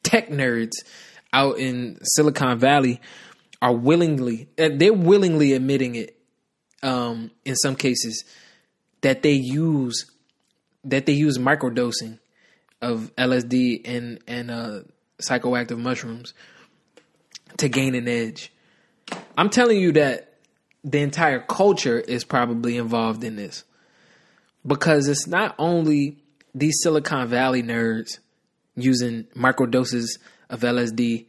tech 0.02 0.30
nerds 0.30 0.72
out 1.32 1.58
in 1.58 1.98
Silicon 2.02 2.58
Valley 2.58 3.00
are 3.62 3.74
willingly 3.74 4.48
they're 4.56 4.92
willingly 4.92 5.52
admitting 5.52 5.94
it 5.94 6.18
um, 6.82 7.30
in 7.44 7.54
some 7.54 7.76
cases 7.76 8.24
that 9.00 9.22
they 9.22 9.32
use 9.32 10.10
that 10.84 11.06
they 11.06 11.12
use 11.12 11.38
microdosing 11.38 12.18
of 12.80 13.14
LSD 13.16 13.82
and 13.84 14.20
and 14.26 14.50
uh, 14.50 14.80
psychoactive 15.20 15.78
mushrooms 15.78 16.34
to 17.58 17.68
gain 17.68 17.94
an 17.94 18.08
edge. 18.08 18.52
I'm 19.36 19.50
telling 19.50 19.78
you 19.80 19.92
that 19.92 20.34
the 20.84 21.00
entire 21.00 21.40
culture 21.40 21.98
is 21.98 22.24
probably 22.24 22.76
involved 22.76 23.24
in 23.24 23.36
this 23.36 23.64
because 24.66 25.08
it's 25.08 25.26
not 25.26 25.54
only 25.58 26.18
these 26.54 26.76
Silicon 26.82 27.28
Valley 27.28 27.62
nerds 27.62 28.18
using 28.76 29.24
microdoses 29.36 30.18
of 30.48 30.60
LSD 30.60 31.26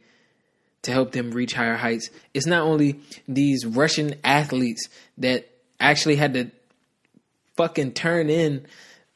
to 0.82 0.92
help 0.92 1.12
them 1.12 1.30
reach 1.32 1.54
higher 1.54 1.76
heights. 1.76 2.10
It's 2.34 2.46
not 2.46 2.62
only 2.62 3.00
these 3.26 3.66
Russian 3.66 4.14
athletes 4.22 4.88
that 5.18 5.48
actually 5.80 6.16
had 6.16 6.34
to 6.34 6.50
fucking 7.58 7.92
turn 7.92 8.30
in 8.30 8.64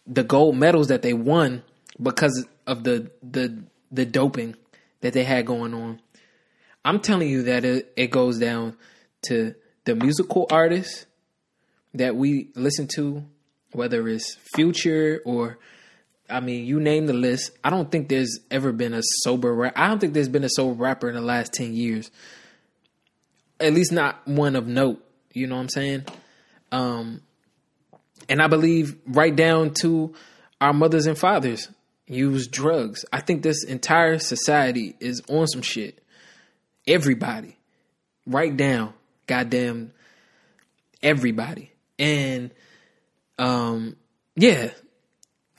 the 0.06 0.24
gold 0.24 0.56
medals 0.56 0.88
that 0.88 1.00
they 1.00 1.14
won 1.14 1.62
because 2.02 2.46
of 2.66 2.84
the 2.84 3.10
the 3.22 3.62
the 3.90 4.04
doping 4.04 4.56
that 5.00 5.12
they 5.12 5.24
had 5.24 5.46
going 5.46 5.72
on. 5.72 6.00
I'm 6.84 7.00
telling 7.00 7.28
you 7.28 7.44
that 7.44 7.64
it, 7.64 7.92
it 7.96 8.10
goes 8.10 8.38
down 8.38 8.76
to 9.28 9.54
the 9.84 9.94
musical 9.94 10.46
artists 10.50 11.06
that 11.94 12.16
we 12.16 12.48
listen 12.56 12.88
to, 12.96 13.24
whether 13.72 14.06
it's 14.08 14.36
Future 14.54 15.20
or 15.24 15.58
I 16.28 16.40
mean, 16.40 16.66
you 16.66 16.80
name 16.80 17.06
the 17.06 17.12
list. 17.12 17.52
I 17.62 17.70
don't 17.70 17.90
think 17.90 18.08
there's 18.08 18.40
ever 18.50 18.72
been 18.72 18.94
a 18.94 19.02
sober 19.22 19.54
rap. 19.54 19.74
I 19.76 19.86
don't 19.86 20.00
think 20.00 20.14
there's 20.14 20.28
been 20.28 20.44
a 20.44 20.50
sober 20.50 20.82
rapper 20.82 21.08
in 21.08 21.14
the 21.14 21.20
last 21.20 21.52
10 21.52 21.74
years. 21.74 22.10
At 23.60 23.74
least 23.74 23.92
not 23.92 24.26
one 24.26 24.56
of 24.56 24.66
note. 24.66 25.04
You 25.32 25.46
know 25.46 25.56
what 25.56 25.62
I'm 25.62 25.68
saying? 25.68 26.04
Um, 26.70 27.20
and 28.28 28.40
I 28.40 28.46
believe 28.48 28.96
right 29.06 29.34
down 29.34 29.74
to 29.80 30.14
our 30.60 30.72
mothers 30.72 31.06
and 31.06 31.18
fathers 31.18 31.68
use 32.06 32.46
drugs. 32.46 33.04
I 33.12 33.20
think 33.20 33.42
this 33.42 33.64
entire 33.64 34.18
society 34.18 34.94
is 35.00 35.22
on 35.28 35.46
some 35.46 35.62
shit. 35.62 36.02
Everybody. 36.86 37.56
Right 38.26 38.56
down. 38.56 38.94
Goddamn 39.26 39.92
everybody. 41.02 41.72
And 41.98 42.50
um 43.38 43.96
yeah, 44.36 44.70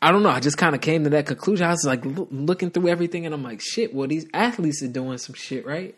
I 0.01 0.11
don't 0.11 0.23
know. 0.23 0.29
I 0.29 0.39
just 0.39 0.57
kind 0.57 0.75
of 0.75 0.81
came 0.81 1.03
to 1.05 1.09
that 1.11 1.27
conclusion. 1.27 1.65
I 1.65 1.71
was 1.71 1.85
like 1.85 2.03
lo- 2.05 2.27
looking 2.31 2.71
through 2.71 2.89
everything, 2.89 3.25
and 3.25 3.33
I'm 3.33 3.43
like, 3.43 3.61
shit. 3.61 3.93
Well, 3.93 4.07
these 4.07 4.25
athletes 4.33 4.81
are 4.83 4.87
doing 4.87 5.17
some 5.17 5.35
shit, 5.35 5.65
right? 5.65 5.95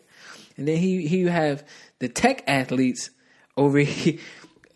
And 0.56 0.68
then 0.68 0.76
he 0.76 1.06
he 1.06 1.18
you 1.18 1.28
have 1.28 1.66
the 1.98 2.08
tech 2.08 2.44
athletes 2.46 3.10
over 3.56 3.78
here. 3.80 4.18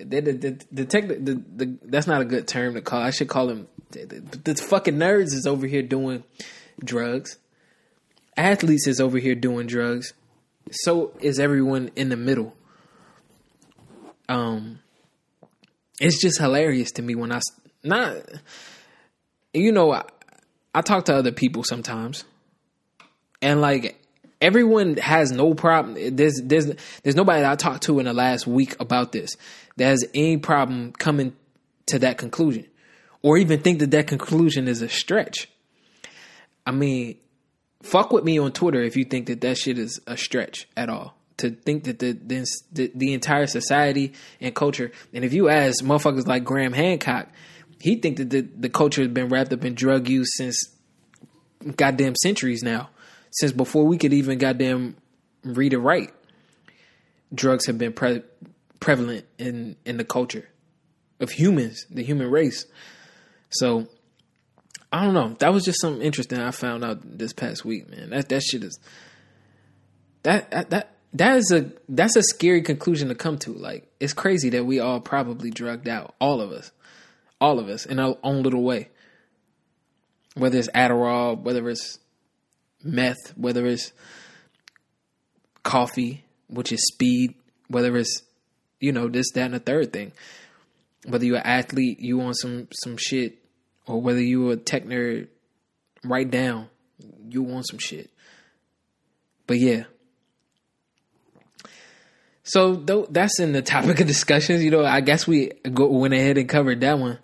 The, 0.08 0.20
the, 0.20 0.58
the, 0.72 0.84
tech 0.84 1.08
the, 1.08 1.42
the 1.56 1.78
that's 1.84 2.06
not 2.06 2.22
a 2.22 2.24
good 2.24 2.48
term 2.48 2.74
to 2.74 2.80
call. 2.80 3.00
I 3.00 3.10
should 3.10 3.28
call 3.28 3.46
them 3.46 3.68
the, 3.90 4.04
the, 4.04 4.52
the 4.52 4.54
fucking 4.54 4.96
nerds 4.96 5.32
is 5.34 5.46
over 5.46 5.66
here 5.66 5.82
doing 5.82 6.24
drugs. 6.82 7.38
Athletes 8.36 8.86
is 8.86 9.00
over 9.00 9.18
here 9.18 9.34
doing 9.34 9.66
drugs. 9.66 10.12
So 10.70 11.12
is 11.20 11.38
everyone 11.38 11.90
in 11.96 12.08
the 12.08 12.16
middle. 12.16 12.54
Um, 14.28 14.78
it's 16.00 16.20
just 16.20 16.38
hilarious 16.38 16.92
to 16.92 17.02
me 17.02 17.14
when 17.14 17.32
I 17.32 17.40
not 17.82 18.16
you 19.52 19.72
know, 19.72 19.92
I, 19.92 20.04
I 20.74 20.82
talk 20.82 21.06
to 21.06 21.14
other 21.14 21.32
people 21.32 21.64
sometimes, 21.64 22.24
and 23.42 23.60
like 23.60 23.99
everyone 24.40 24.96
has 24.96 25.30
no 25.30 25.54
problem. 25.54 26.16
There's 26.16 26.40
there's 26.42 26.66
there's 27.02 27.16
nobody 27.16 27.44
I 27.44 27.56
talked 27.56 27.84
to 27.84 27.98
in 27.98 28.06
the 28.06 28.12
last 28.12 28.46
week 28.46 28.76
about 28.80 29.12
this 29.12 29.36
that 29.76 29.86
has 29.86 30.04
any 30.14 30.36
problem 30.38 30.92
coming 30.92 31.34
to 31.86 31.98
that 32.00 32.18
conclusion, 32.18 32.66
or 33.22 33.38
even 33.38 33.60
think 33.60 33.80
that 33.80 33.90
that 33.90 34.06
conclusion 34.06 34.68
is 34.68 34.82
a 34.82 34.88
stretch. 34.88 35.48
I 36.66 36.72
mean, 36.72 37.16
fuck 37.82 38.12
with 38.12 38.24
me 38.24 38.38
on 38.38 38.52
Twitter 38.52 38.82
if 38.82 38.96
you 38.96 39.04
think 39.04 39.26
that 39.26 39.40
that 39.40 39.58
shit 39.58 39.78
is 39.78 40.00
a 40.06 40.16
stretch 40.16 40.68
at 40.76 40.88
all. 40.88 41.16
To 41.38 41.50
think 41.50 41.84
that 41.84 41.98
the 41.98 42.12
the, 42.12 42.92
the 42.94 43.14
entire 43.14 43.46
society 43.46 44.12
and 44.40 44.54
culture, 44.54 44.92
and 45.14 45.24
if 45.24 45.32
you 45.32 45.48
ask 45.48 45.82
motherfuckers 45.82 46.26
like 46.26 46.44
Graham 46.44 46.74
Hancock, 46.74 47.28
he 47.80 47.96
think 47.96 48.18
that 48.18 48.28
the, 48.28 48.42
the 48.42 48.68
culture 48.68 49.00
has 49.00 49.10
been 49.10 49.28
wrapped 49.28 49.52
up 49.52 49.64
in 49.64 49.74
drug 49.74 50.06
use 50.06 50.36
since 50.36 50.62
goddamn 51.76 52.14
centuries 52.22 52.62
now. 52.62 52.90
Since 53.30 53.52
before 53.52 53.86
we 53.86 53.98
could 53.98 54.12
even 54.12 54.38
goddamn 54.38 54.96
read 55.44 55.74
or 55.74 55.80
write, 55.80 56.12
drugs 57.34 57.66
have 57.66 57.78
been 57.78 57.92
pre- 57.92 58.22
prevalent 58.80 59.26
in 59.38 59.76
in 59.84 59.96
the 59.96 60.04
culture 60.04 60.48
of 61.20 61.30
humans, 61.30 61.86
the 61.90 62.02
human 62.02 62.30
race. 62.30 62.66
So 63.50 63.86
I 64.92 65.04
don't 65.04 65.14
know. 65.14 65.36
That 65.38 65.52
was 65.52 65.64
just 65.64 65.80
something 65.80 66.02
interesting 66.02 66.40
I 66.40 66.50
found 66.50 66.84
out 66.84 66.98
this 67.02 67.32
past 67.32 67.64
week, 67.64 67.88
man. 67.88 68.10
That 68.10 68.28
that 68.28 68.42
shit 68.42 68.64
is 68.64 68.78
that 70.22 70.50
that 70.50 70.70
that 70.70 70.96
that 71.12 71.36
is 71.36 71.50
a 71.52 71.70
that's 71.88 72.16
a 72.16 72.22
scary 72.22 72.62
conclusion 72.62 73.08
to 73.08 73.14
come 73.14 73.38
to. 73.38 73.52
Like 73.52 73.90
it's 74.00 74.12
crazy 74.12 74.50
that 74.50 74.64
we 74.64 74.80
all 74.80 75.00
probably 75.00 75.50
drugged 75.50 75.88
out, 75.88 76.14
all 76.20 76.40
of 76.40 76.50
us 76.50 76.72
all 77.40 77.58
of 77.58 77.68
us 77.68 77.86
in 77.86 77.98
our 77.98 78.16
own 78.22 78.42
little 78.42 78.62
way. 78.62 78.88
Whether 80.34 80.58
it's 80.58 80.68
Adderall, 80.70 81.40
whether 81.40 81.68
it's 81.68 81.98
meth, 82.82 83.36
whether 83.36 83.66
it's 83.66 83.92
coffee, 85.62 86.24
which 86.48 86.72
is 86.72 86.86
speed, 86.86 87.34
whether 87.68 87.96
it's 87.96 88.22
you 88.80 88.92
know 88.92 89.08
this, 89.08 89.30
that, 89.32 89.46
and 89.46 89.54
the 89.54 89.60
third 89.60 89.92
thing. 89.92 90.12
Whether 91.06 91.24
you're 91.24 91.36
an 91.36 91.46
athlete, 91.46 92.00
you 92.00 92.18
want 92.18 92.36
some 92.38 92.68
some 92.72 92.96
shit, 92.96 93.38
or 93.86 94.00
whether 94.00 94.20
you're 94.20 94.52
a 94.52 94.56
tech 94.56 94.84
nerd, 94.84 95.28
write 96.04 96.30
down 96.30 96.68
you 97.28 97.42
want 97.42 97.66
some 97.68 97.78
shit. 97.78 98.10
But 99.46 99.58
yeah, 99.58 99.84
so 102.42 102.74
though 102.74 103.06
that's 103.10 103.40
in 103.40 103.52
the 103.52 103.62
topic 103.62 104.00
of 104.00 104.06
discussions, 104.06 104.62
you 104.62 104.70
know, 104.70 104.84
I 104.84 105.00
guess 105.00 105.26
we 105.26 105.52
go, 105.72 105.86
went 105.86 106.14
ahead 106.14 106.38
and 106.38 106.48
covered 106.48 106.80
that 106.80 106.98
one. 106.98 107.18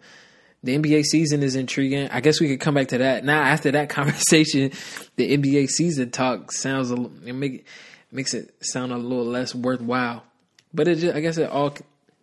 The 0.66 0.76
NBA 0.76 1.05
season 1.05 1.44
is 1.44 1.55
intriguing. 1.55 2.09
I 2.09 2.20
guess 2.20 2.40
we 2.40 2.48
could 2.48 2.59
come 2.59 2.74
back 2.74 2.88
to 2.88 2.98
that 2.98 3.24
now. 3.24 3.40
After 3.40 3.70
that 3.70 3.88
conversation, 3.98 4.72
the 5.14 5.37
NBA 5.37 5.68
season 5.68 6.11
talk 6.11 6.50
sounds 6.50 6.90
a, 6.90 6.96
it 7.24 7.35
make 7.35 7.66
makes 8.11 8.35
it 8.35 8.52
sound 8.61 8.90
a 8.90 8.96
little 8.96 9.24
less 9.24 9.55
worthwhile. 9.55 10.24
But 10.74 10.88
it 10.88 10.96
just, 10.96 11.14
I 11.14 11.20
guess 11.20 11.38
it 11.38 11.48
all 11.48 11.72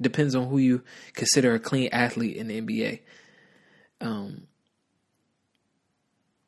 depends 0.01 0.35
on 0.35 0.49
who 0.49 0.57
you 0.57 0.83
consider 1.13 1.55
a 1.55 1.59
clean 1.59 1.87
athlete 1.93 2.35
in 2.35 2.49
the 2.49 2.61
NBA. 2.61 2.99
Um, 4.01 4.47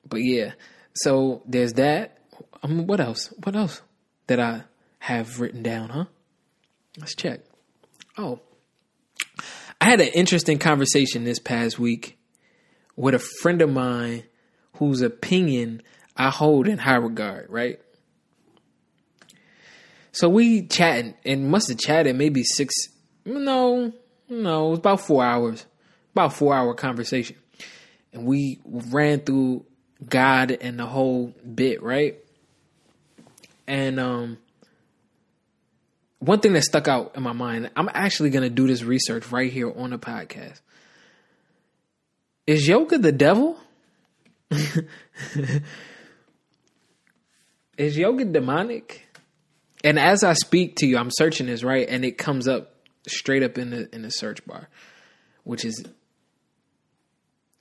but 0.05 0.17
yeah, 0.17 0.51
so 0.95 1.43
there's 1.45 1.73
that. 1.73 2.17
Mean, 2.67 2.87
what 2.87 2.99
else? 2.99 3.33
What 3.41 3.55
else 3.55 3.81
that 4.27 4.41
I 4.41 4.63
have 4.99 5.39
written 5.39 5.63
down? 5.63 5.89
Huh? 5.89 6.05
Let's 6.99 7.15
check. 7.15 7.39
Oh, 8.17 8.41
I 9.85 9.89
had 9.89 10.01
an 10.01 10.07
interesting 10.07 10.57
conversation 10.57 11.25
this 11.25 11.37
past 11.37 11.77
week 11.77 12.17
with 12.95 13.13
a 13.13 13.19
friend 13.19 13.61
of 13.61 13.69
mine 13.69 14.23
whose 14.77 15.03
opinion 15.03 15.83
I 16.17 16.31
hold 16.31 16.67
in 16.67 16.79
high 16.79 16.95
regard, 16.95 17.51
right? 17.51 17.79
So 20.11 20.27
we 20.27 20.65
chatting 20.65 21.13
and 21.23 21.51
must 21.51 21.67
have 21.67 21.77
chatted 21.77 22.15
maybe 22.15 22.41
six, 22.43 22.73
no, 23.25 23.93
no, 24.27 24.67
it 24.67 24.69
was 24.71 24.79
about 24.79 25.01
four 25.01 25.23
hours, 25.23 25.67
about 26.13 26.33
four 26.33 26.55
hour 26.55 26.73
conversation. 26.73 27.35
And 28.11 28.25
we 28.25 28.61
ran 28.65 29.19
through 29.19 29.67
God 30.09 30.49
and 30.49 30.79
the 30.79 30.87
whole 30.87 31.31
bit, 31.53 31.83
right? 31.83 32.17
And 33.67 33.99
um 33.99 34.39
one 36.25 36.39
thing 36.39 36.53
that 36.53 36.63
stuck 36.63 36.87
out 36.87 37.11
in 37.15 37.23
my 37.23 37.33
mind, 37.33 37.69
I'm 37.75 37.89
actually 37.93 38.31
going 38.31 38.43
to 38.43 38.49
do 38.49 38.67
this 38.67 38.83
research 38.83 39.31
right 39.31 39.51
here 39.51 39.71
on 39.71 39.91
the 39.91 39.99
podcast. 39.99 40.61
Is 42.47 42.67
yoga 42.67 42.97
the 42.97 43.11
devil? 43.11 43.57
is 47.77 47.97
yoga 47.97 48.25
demonic? 48.25 49.07
And 49.83 49.99
as 49.99 50.23
I 50.23 50.33
speak 50.33 50.77
to 50.77 50.87
you, 50.87 50.97
I'm 50.97 51.11
searching 51.11 51.45
this 51.47 51.63
right, 51.63 51.87
and 51.87 52.03
it 52.03 52.17
comes 52.17 52.47
up 52.47 52.73
straight 53.07 53.43
up 53.43 53.57
in 53.57 53.69
the 53.69 53.93
in 53.93 54.01
the 54.01 54.09
search 54.09 54.45
bar, 54.45 54.67
which 55.43 55.63
is 55.63 55.85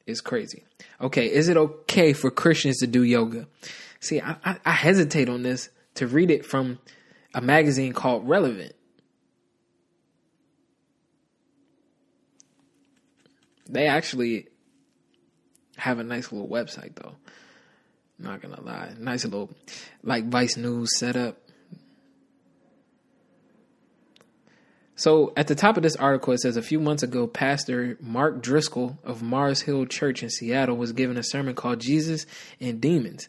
is 0.07 0.20
crazy. 0.20 0.64
Okay, 1.00 1.27
is 1.31 1.48
it 1.48 1.57
okay 1.57 2.12
for 2.12 2.31
Christians 2.31 2.79
to 2.79 2.87
do 2.87 3.03
yoga? 3.03 3.46
See, 4.00 4.20
I, 4.20 4.37
I, 4.44 4.57
I 4.64 4.72
hesitate 4.72 5.29
on 5.29 5.42
this 5.42 5.70
to 5.94 6.07
read 6.07 6.31
it 6.31 6.44
from 6.44 6.79
a 7.35 7.40
magazine 7.40 7.92
called 7.92 8.29
Relevant. 8.29 8.75
They 13.68 13.88
actually 13.88 14.49
have 15.77 15.99
a 15.99 16.05
nice 16.05 16.31
little 16.31 16.49
website 16.49 16.94
though. 16.94 17.16
Not 18.18 18.40
gonna 18.40 18.61
lie, 18.61 18.92
nice 18.99 19.25
little 19.25 19.51
like 20.03 20.29
Vice 20.29 20.57
News 20.57 20.97
setup. 20.99 21.38
So 24.97 25.33
at 25.37 25.49
the 25.49 25.57
top 25.57 25.77
of 25.77 25.83
this 25.83 25.97
article, 25.97 26.33
it 26.35 26.38
says 26.38 26.57
a 26.57 26.62
few 26.62 26.79
months 26.79 27.03
ago, 27.03 27.27
Pastor 27.27 27.99
Mark 28.01 28.40
Driscoll 28.40 28.97
of 29.03 29.23
Mars 29.23 29.62
Hill 29.62 29.87
Church 29.87 30.23
in 30.23 30.31
Seattle 30.31 30.77
was 30.77 30.92
given 30.92 31.16
a 31.16 31.23
sermon 31.25 31.57
called 31.57 31.81
Jesus 31.81 32.27
and 32.61 32.81
Demons. 32.81 33.29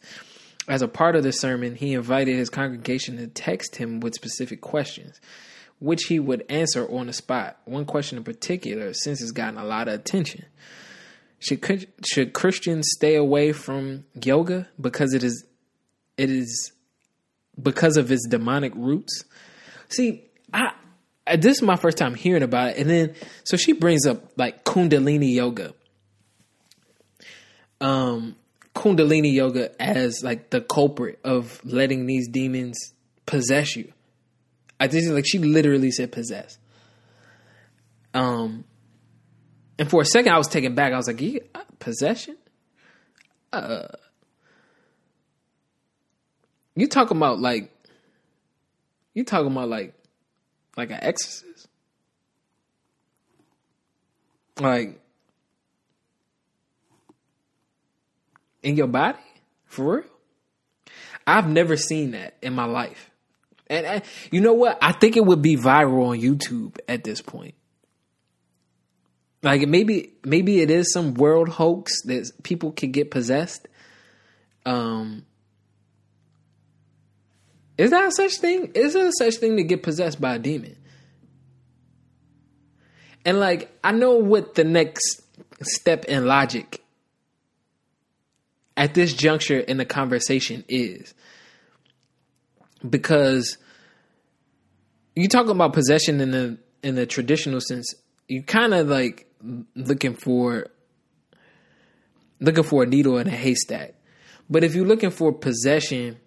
As 0.68 0.82
a 0.82 0.88
part 0.88 1.16
of 1.16 1.24
the 1.24 1.32
sermon, 1.32 1.76
he 1.76 1.94
invited 1.94 2.36
his 2.36 2.50
congregation 2.50 3.18
to 3.18 3.28
text 3.28 3.76
him 3.76 4.00
with 4.00 4.16
specific 4.16 4.62
questions, 4.62 5.22
which 5.80 6.06
he 6.06 6.20
would 6.20 6.44
answer 6.50 6.90
on 6.90 7.08
the 7.08 7.14
spot. 7.14 7.58
One 7.66 7.86
question 7.86 8.18
in 8.18 8.24
particular, 8.24 8.94
since 8.94 9.22
it's 9.22 9.32
gotten 9.32 9.60
a 9.60 9.66
lot 9.66 9.88
of 9.88 9.94
attention. 9.94 10.46
Should 11.40 11.88
should 12.04 12.34
Christians 12.34 12.90
stay 12.96 13.16
away 13.16 13.52
from 13.52 14.06
yoga 14.24 14.68
because 14.82 15.14
it 15.14 15.24
is 15.24 15.46
it 16.18 16.32
is 16.32 16.72
because 17.62 17.98
of 17.98 18.12
its 18.12 18.26
demonic 18.28 18.74
roots? 18.76 19.26
See, 19.90 20.24
I 20.52 20.74
this 21.38 21.58
is 21.58 21.62
my 21.62 21.76
first 21.76 21.98
time 21.98 22.16
hearing 22.16 22.42
about 22.42 22.72
it, 22.72 22.78
and 22.78 22.90
then 22.90 23.16
so 23.44 23.58
she 23.58 23.74
brings 23.74 24.08
up 24.08 24.32
like 24.38 24.64
Kundalini 24.64 25.36
yoga. 25.36 25.74
Um, 27.82 28.38
Kundalini 28.76 29.34
yoga 29.34 29.82
as 29.82 30.22
like 30.24 30.50
the 30.50 30.62
culprit 30.62 31.20
of 31.24 31.62
letting 31.64 32.06
these 32.06 32.28
demons 32.28 32.94
possess 33.26 33.76
you. 33.76 33.92
I 34.80 34.88
think 34.88 35.10
like 35.10 35.26
she 35.26 35.40
literally 35.40 35.92
said 35.92 36.12
possess. 36.12 36.58
Um, 38.14 38.66
and 39.80 39.90
for 39.90 40.02
a 40.02 40.06
second 40.06 40.34
I 40.34 40.38
was 40.38 40.48
taken 40.48 40.76
back. 40.76 40.94
I 40.94 40.98
was 40.98 41.08
like, 41.08 41.22
yeah, 41.22 41.40
possession. 41.80 42.38
Uh, 43.54 43.88
you 46.76 46.88
talking 46.88 47.16
about 47.16 47.40
like, 47.40 47.72
you 49.14 49.24
talking 49.24 49.52
about 49.52 49.70
like, 49.70 49.94
like 50.76 50.92
an 50.92 51.00
exorcist, 51.02 51.70
like 54.60 55.00
in 58.66 58.76
your 58.76 58.88
body? 58.88 59.20
For 59.66 59.98
real? 59.98 60.04
I've 61.26 61.48
never 61.48 61.78
seen 61.78 62.12
that 62.12 62.36
in 62.42 62.54
my 62.54 62.66
life. 62.66 63.12
And, 63.68 64.04
you 64.32 64.42
know 64.42 64.54
what? 64.54 64.78
I 64.82 64.92
think 64.92 65.16
it 65.16 65.26
would 65.26 65.42
be 65.42 65.56
viral 65.56 66.10
on 66.10 66.20
YouTube 66.20 66.78
at 66.88 67.04
this 67.04 67.22
point. 67.22 67.56
Like 69.42 69.68
maybe 69.68 70.14
maybe 70.26 70.62
it 70.62 70.72
is 70.72 70.92
some 70.92 71.14
world 71.14 71.50
hoax 71.50 72.02
that 72.06 72.32
people 72.42 72.72
can 72.72 72.92
get 72.92 73.12
possessed. 73.12 73.68
Um 74.66 75.24
Is 77.78 77.92
that 77.92 78.12
such 78.14 78.38
thing? 78.38 78.72
Is 78.74 78.94
there 78.94 79.12
such 79.12 79.36
thing 79.36 79.58
to 79.58 79.64
get 79.64 79.84
possessed 79.84 80.20
by 80.20 80.36
a 80.36 80.40
demon? 80.40 80.76
And 83.24 83.40
like 83.40 83.70
I 83.84 83.92
know 83.92 84.16
what 84.16 84.56
the 84.56 84.64
next 84.64 85.22
step 85.62 86.06
in 86.06 86.26
logic 86.26 86.82
at 88.78 88.94
this 88.94 89.14
juncture 89.14 89.60
in 89.60 89.78
the 89.78 89.86
conversation 89.86 90.64
is. 90.68 91.14
Because 92.88 93.58
you 95.16 95.28
talk 95.28 95.48
about 95.48 95.74
possession 95.74 96.22
in 96.22 96.32
the 96.32 96.58
in 96.84 96.96
the 96.96 97.06
traditional 97.06 97.62
sense, 97.62 97.96
you 98.28 98.44
kind 98.44 98.74
of 98.74 98.88
like 98.88 99.28
looking 99.76 100.14
for 100.14 100.68
looking 102.40 102.64
for 102.64 102.84
a 102.84 102.86
needle 102.86 103.18
in 103.18 103.28
a 103.28 103.32
haystack. 103.32 103.96
But 104.50 104.64
if 104.64 104.76
you're 104.76 104.86
looking 104.86 105.10
for 105.10 105.32
possession, 105.32 106.18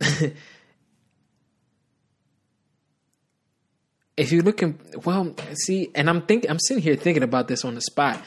if 4.16 4.32
you're 4.32 4.42
looking, 4.42 4.80
well, 5.04 5.34
see, 5.54 5.90
and 5.94 6.08
I'm 6.08 6.22
thinking, 6.22 6.50
I'm 6.50 6.58
sitting 6.58 6.82
here 6.82 6.96
thinking 6.96 7.22
about 7.22 7.48
this 7.48 7.64
on 7.64 7.74
the 7.74 7.82
spot. 7.82 8.22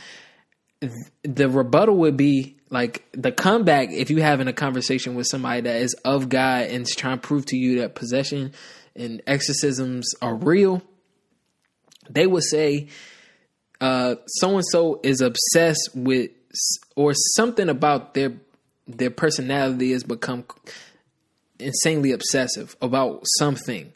The 1.23 1.49
rebuttal 1.49 1.97
would 1.97 2.17
be 2.17 2.56
like 2.69 3.05
the 3.13 3.31
comeback 3.31 3.91
if 3.91 4.09
you 4.09 4.21
having 4.21 4.47
a 4.47 4.53
conversation 4.53 5.15
with 5.15 5.27
somebody 5.27 5.61
that 5.61 5.81
is 5.81 5.93
of 6.05 6.29
God 6.29 6.67
and 6.67 6.87
is 6.87 6.95
trying 6.95 7.19
to 7.19 7.27
prove 7.27 7.45
to 7.47 7.57
you 7.57 7.79
that 7.81 7.95
possession 7.95 8.53
and 8.95 9.21
exorcisms 9.27 10.07
are 10.21 10.35
real. 10.35 10.81
They 12.09 12.27
would 12.27 12.43
say, 12.43 12.87
so 13.79 14.17
and 14.41 14.65
so 14.71 14.99
is 15.03 15.21
obsessed 15.21 15.91
with, 15.93 16.31
or 16.95 17.13
something 17.35 17.69
about 17.69 18.13
their 18.13 18.33
their 18.87 19.11
personality 19.11 19.91
has 19.91 20.03
become 20.03 20.45
insanely 21.59 22.11
obsessive 22.11 22.75
about 22.81 23.23
something. 23.37 23.91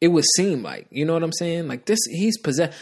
It 0.00 0.08
would 0.08 0.24
seem 0.36 0.62
like, 0.62 0.86
you 0.90 1.04
know 1.04 1.14
what 1.14 1.22
I'm 1.22 1.32
saying? 1.32 1.68
Like 1.68 1.86
this, 1.86 2.00
he's 2.10 2.38
possessed 2.38 2.76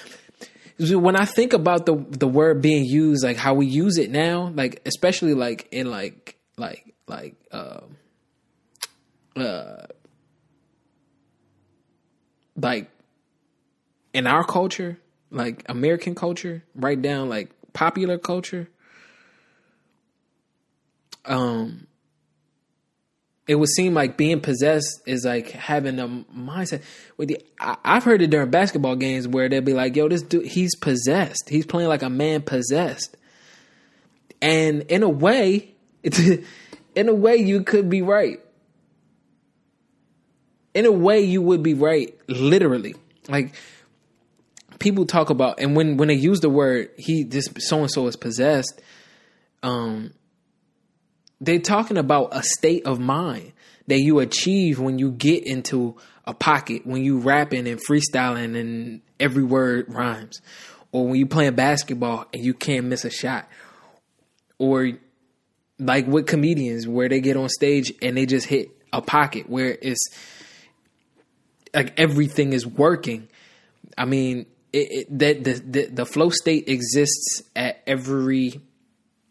when 0.79 1.17
I 1.17 1.25
think 1.25 1.53
about 1.53 1.87
the 1.87 1.97
the 2.11 2.29
word 2.29 2.61
being 2.61 2.85
used, 2.85 3.25
like 3.25 3.37
how 3.37 3.55
we 3.55 3.67
use 3.67 3.97
it 3.99 4.11
now, 4.11 4.53
like 4.55 4.83
especially 4.87 5.35
like 5.35 5.69
in 5.73 5.91
like 5.91 6.37
like 6.59 6.95
like 7.07 7.35
uh, 7.51 7.81
uh 9.37 9.87
like 12.57 12.91
in 14.13 14.27
our 14.27 14.45
culture, 14.45 14.99
like 15.31 15.63
American 15.69 16.15
culture, 16.15 16.63
right 16.75 17.01
down 17.01 17.29
like 17.29 17.51
popular 17.73 18.19
culture, 18.19 18.69
um 21.25 21.87
it 23.47 23.55
would 23.55 23.69
seem 23.69 23.95
like 23.95 24.17
being 24.17 24.41
possessed 24.41 25.03
is 25.07 25.25
like 25.25 25.51
having 25.51 25.99
a 26.01 26.09
mindset. 26.09 26.83
With 27.17 27.29
the, 27.29 27.45
I, 27.61 27.77
have 27.85 28.05
heard 28.05 28.21
it 28.21 28.31
during 28.31 28.51
basketball 28.51 28.97
games 28.97 29.29
where 29.29 29.49
they'll 29.49 29.61
be 29.61 29.73
like, 29.73 29.95
"Yo, 29.95 30.09
this 30.09 30.23
dude, 30.23 30.47
he's 30.47 30.75
possessed. 30.75 31.49
He's 31.49 31.67
playing 31.67 31.89
like 31.89 32.03
a 32.03 32.11
man 32.11 32.43
possessed." 32.43 33.17
And 34.43 34.83
in 34.83 35.03
a 35.03 35.09
way, 35.09 35.75
in 36.03 37.09
a 37.09 37.15
way, 37.15 37.37
you 37.37 37.63
could 37.63 37.89
be 37.89 38.03
right. 38.03 38.41
In 40.75 40.85
a 40.85 40.93
way, 40.93 41.21
you 41.21 41.41
would 41.41 41.63
be 41.63 41.75
right. 41.75 42.15
Literally, 42.27 42.97
like 43.29 43.55
people 44.81 45.07
talk 45.07 45.31
about, 45.31 45.61
and 45.61 45.77
when 45.77 45.97
when 45.99 46.09
they 46.09 46.15
use 46.15 46.41
the 46.41 46.51
word 46.51 46.91
"he," 46.99 47.23
this 47.23 47.49
so 47.59 47.81
and 47.81 47.91
so 47.91 48.09
is 48.09 48.17
possessed. 48.17 48.81
Um, 49.63 50.13
they're 51.41 51.59
talking 51.59 51.99
about 51.99 52.29
a 52.33 52.43
state 52.43 52.87
of 52.87 52.99
mind 52.99 53.53
that 53.89 54.01
you 54.01 54.19
achieve 54.19 54.79
when 54.79 54.99
you 54.99 55.11
get 55.13 55.47
into 55.47 55.97
a 56.25 56.35
pocket, 56.35 56.87
when 56.87 57.05
you 57.05 57.19
rapping 57.19 57.69
and 57.69 57.81
freestyling 57.81 58.59
and 58.59 59.01
every 59.21 59.45
word 59.45 59.87
rhymes, 59.89 60.41
or 60.93 61.07
when 61.07 61.17
you 61.17 61.27
playing 61.27 61.55
basketball 61.55 62.27
and 62.33 62.45
you 62.45 62.55
can't 62.55 62.87
miss 62.87 63.05
a 63.05 63.11
shot, 63.11 63.49
or 64.59 64.93
like 65.79 66.07
with 66.07 66.27
comedians 66.27 66.89
where 66.89 67.09
they 67.09 67.21
get 67.21 67.37
on 67.37 67.49
stage 67.49 67.93
and 68.03 68.17
they 68.17 68.27
just 68.27 68.47
hit 68.47 68.71
a 68.93 69.03
pocket 69.03 69.49
where 69.49 69.77
it's 69.83 70.09
like 71.75 71.93
everything 71.99 72.53
is 72.53 72.67
working. 72.67 73.29
I 73.97 74.07
mean, 74.07 74.47
it, 74.73 74.91
it, 74.91 75.19
that 75.19 75.45
the, 75.45 75.53
the 75.53 75.87
the 75.87 76.07
flow 76.07 76.31
state 76.31 76.69
exists 76.69 77.43
at 77.55 77.83
every 77.87 78.61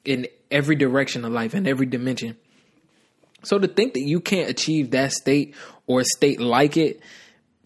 in 0.05 0.27
every 0.55 0.77
direction 0.77 1.25
of 1.25 1.33
life 1.33 1.53
in 1.53 1.67
every 1.67 1.85
dimension. 1.85 2.37
So 3.43 3.59
to 3.59 3.67
think 3.67 3.93
that 3.93 4.01
you 4.03 4.21
can't 4.21 4.49
achieve 4.49 4.91
that 4.91 5.11
state 5.11 5.53
or 5.85 5.99
a 5.99 6.05
state 6.05 6.39
like 6.39 6.77
it 6.77 7.01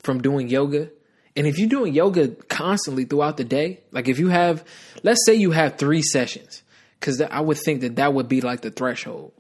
from 0.02 0.22
doing 0.22 0.50
yoga, 0.50 0.90
and 1.36 1.46
if 1.46 1.60
you're 1.60 1.70
doing 1.70 1.94
yoga 1.94 2.30
constantly 2.50 3.06
throughout 3.06 3.38
the 3.38 3.44
day, 3.44 3.82
like 3.92 4.08
if 4.08 4.18
you 4.18 4.30
have, 4.30 4.66
let's 5.04 5.24
say 5.24 5.36
you 5.36 5.52
have 5.52 5.78
three 5.78 6.02
sessions, 6.02 6.64
because 7.00 7.22
I 7.22 7.40
would 7.40 7.58
think 7.58 7.82
that 7.82 7.98
that 7.98 8.14
would 8.14 8.28
be 8.28 8.42
like 8.42 8.62
the 8.62 8.72
threshold. 8.72 9.34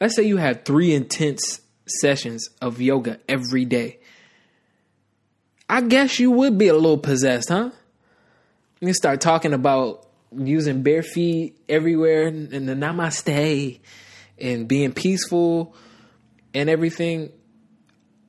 Let's 0.00 0.16
say 0.16 0.24
you 0.24 0.38
have 0.38 0.64
three 0.64 0.92
intense 0.92 1.60
sessions 1.86 2.48
of 2.60 2.80
yoga 2.80 3.20
every 3.28 3.64
day. 3.64 4.00
I 5.68 5.80
guess 5.80 6.18
you 6.18 6.32
would 6.32 6.58
be 6.58 6.66
a 6.66 6.74
little 6.74 6.98
possessed, 6.98 7.50
huh? 7.50 7.70
You 8.80 8.92
start 8.92 9.20
talking 9.20 9.54
about 9.54 10.03
using 10.36 10.82
bare 10.82 11.02
feet 11.02 11.56
everywhere 11.68 12.26
and 12.26 12.68
the 12.68 12.74
namaste 12.74 13.80
and 14.38 14.68
being 14.68 14.92
peaceful 14.92 15.74
and 16.52 16.68
everything, 16.68 17.32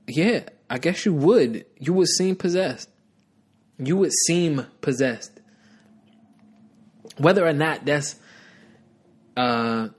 yeah, 0.08 0.42
I 0.70 0.78
guess 0.78 1.06
you 1.06 1.14
would. 1.14 1.66
You 1.80 1.94
would 1.94 2.08
seem 2.08 2.36
possessed. 2.36 2.90
You 3.78 3.98
would 3.98 4.14
seem 4.26 4.66
possessed. 4.82 5.32
Whether 7.18 7.46
or 7.46 7.54
not 7.54 7.86
that's 7.86 8.16
uh, 9.38 9.90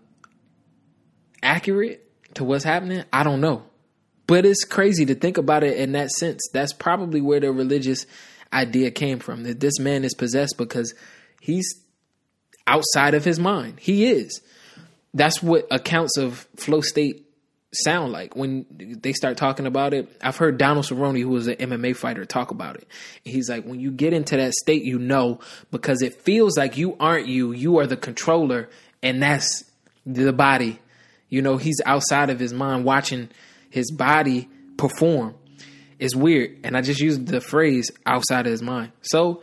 accurate 1.42 2.03
to 2.35 2.45
what's 2.45 2.64
happening, 2.64 3.05
I 3.12 3.23
don't 3.23 3.40
know. 3.40 3.64
But 4.27 4.45
it's 4.45 4.64
crazy 4.64 5.07
to 5.07 5.14
think 5.14 5.38
about 5.38 5.62
it 5.62 5.77
in 5.79 5.92
that 5.92 6.11
sense. 6.11 6.42
That's 6.53 6.73
probably 6.73 7.21
where 7.21 7.40
the 7.40 7.53
religious 7.53 8.07
idea 8.53 8.90
came 8.90 9.19
from. 9.21 9.45
That 9.45 9.61
this 9.61 9.79
man 9.79 10.05
is 10.05 10.14
possessed 10.14 10.59
because 10.59 10.95
he's 11.40 11.81
outside 12.66 13.14
of 13.14 13.24
his 13.24 13.38
mind. 13.38 13.79
He 13.81 14.07
is. 14.07 14.40
That's 15.14 15.42
what 15.42 15.66
accounts 15.70 16.18
of 16.18 16.46
flow 16.57 16.81
state 16.81 17.26
sound 17.72 18.12
like 18.12 18.37
when 18.37 18.66
they 19.02 19.12
start 19.12 19.37
talking 19.37 19.66
about 19.66 19.94
it. 19.94 20.09
I've 20.22 20.37
heard 20.37 20.59
Donald 20.59 20.87
Cerrone, 20.87 21.20
who 21.20 21.29
was 21.29 21.46
an 21.46 21.57
MMA 21.57 21.96
fighter, 21.96 22.24
talk 22.24 22.50
about 22.50 22.76
it. 22.76 22.87
He's 23.24 23.48
like, 23.48 23.64
when 23.64 23.81
you 23.81 23.90
get 23.90 24.12
into 24.12 24.37
that 24.37 24.55
state, 24.55 24.85
you 24.85 24.98
know, 24.98 25.40
because 25.70 26.02
it 26.02 26.22
feels 26.22 26.57
like 26.57 26.76
you 26.76 26.96
aren't 26.98 27.26
you, 27.26 27.52
you 27.52 27.79
are 27.79 27.87
the 27.87 27.96
controller, 27.96 28.68
and 29.02 29.22
that's 29.22 29.64
the 30.05 30.33
body. 30.33 30.79
You 31.29 31.42
know, 31.42 31.57
he's 31.57 31.81
outside 31.85 32.31
of 32.31 32.38
his 32.38 32.52
mind 32.52 32.85
watching 32.85 33.29
his 33.70 33.90
body 33.90 34.48
perform. 34.76 35.35
It's 35.98 36.14
weird. 36.14 36.59
And 36.62 36.76
I 36.76 36.83
just 36.83 37.00
used 37.00 37.26
the 37.26 37.40
phrase 37.40 37.90
outside 38.05 38.46
of 38.46 38.52
his 38.52 38.62
mind. 38.62 38.92
So 39.02 39.42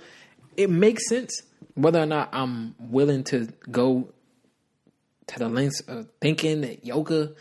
it 0.55 0.69
makes 0.69 1.09
sense 1.09 1.41
whether 1.75 2.01
or 2.01 2.05
not 2.05 2.29
I'm 2.33 2.75
willing 2.79 3.23
to 3.25 3.47
go 3.71 4.09
to 5.27 5.39
the 5.39 5.49
lengths 5.49 5.81
of 5.81 6.07
thinking 6.21 6.61
that 6.61 6.85
yoga 6.85 7.31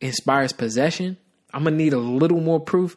inspires 0.00 0.52
possession. 0.52 1.16
I'm 1.52 1.64
gonna 1.64 1.76
need 1.76 1.92
a 1.92 1.98
little 1.98 2.40
more 2.40 2.60
proof. 2.60 2.96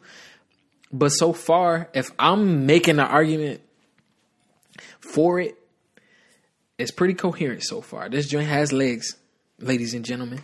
But 0.92 1.10
so 1.10 1.32
far, 1.32 1.88
if 1.94 2.10
I'm 2.18 2.66
making 2.66 2.98
an 2.98 3.06
argument 3.06 3.60
for 5.00 5.40
it, 5.40 5.56
it's 6.78 6.90
pretty 6.90 7.14
coherent 7.14 7.62
so 7.62 7.80
far. 7.80 8.08
This 8.08 8.26
joint 8.26 8.48
has 8.48 8.72
legs, 8.72 9.16
ladies 9.58 9.94
and 9.94 10.04
gentlemen. 10.04 10.40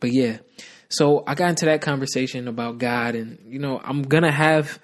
But 0.00 0.12
yeah, 0.12 0.38
so 0.88 1.24
I 1.26 1.34
got 1.34 1.50
into 1.50 1.66
that 1.66 1.80
conversation 1.80 2.48
about 2.48 2.78
God, 2.78 3.14
and 3.14 3.38
you 3.46 3.58
know, 3.58 3.80
I'm 3.82 4.02
gonna 4.02 4.32
have 4.32 4.78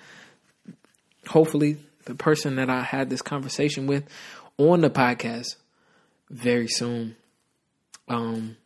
hopefully 1.28 1.78
the 2.04 2.14
person 2.14 2.56
that 2.56 2.70
I 2.70 2.82
had 2.82 3.10
this 3.10 3.22
conversation 3.22 3.86
with 3.86 4.04
on 4.58 4.80
the 4.80 4.90
podcast 4.90 5.56
very 6.30 6.68
soon. 6.68 7.16
Um, 8.08 8.56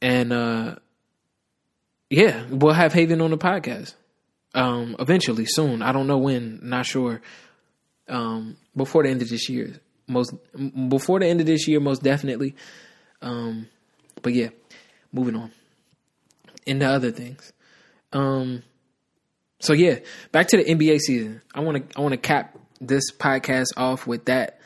and 0.00 0.32
uh, 0.32 0.76
yeah, 2.08 2.44
we'll 2.50 2.74
have 2.74 2.92
Haven 2.92 3.20
on 3.20 3.30
the 3.30 3.38
podcast 3.38 3.94
um, 4.54 4.96
eventually 4.98 5.46
soon. 5.46 5.82
I 5.82 5.92
don't 5.92 6.06
know 6.06 6.18
when, 6.18 6.60
not 6.62 6.86
sure. 6.86 7.20
Um, 8.08 8.56
before 8.76 9.04
the 9.04 9.10
end 9.10 9.22
of 9.22 9.28
this 9.28 9.48
year, 9.48 9.74
most 10.08 10.34
before 10.88 11.20
the 11.20 11.26
end 11.26 11.40
of 11.40 11.46
this 11.46 11.68
year, 11.68 11.78
most 11.78 12.02
definitely. 12.02 12.56
Um, 13.22 13.68
but 14.22 14.34
yeah, 14.34 14.48
moving 15.12 15.36
on 15.36 15.52
into 16.66 16.86
other 16.86 17.12
things. 17.12 17.52
Um, 18.12 18.62
so 19.60 19.74
yeah, 19.74 19.98
back 20.32 20.48
to 20.48 20.56
the 20.56 20.64
NBA 20.64 20.98
season. 21.00 21.42
I 21.54 21.60
want 21.60 21.90
to 21.90 21.98
I 21.98 22.02
want 22.02 22.12
to 22.12 22.18
cap 22.18 22.56
this 22.80 23.12
podcast 23.12 23.66
off 23.76 24.06
with 24.06 24.24
that 24.24 24.58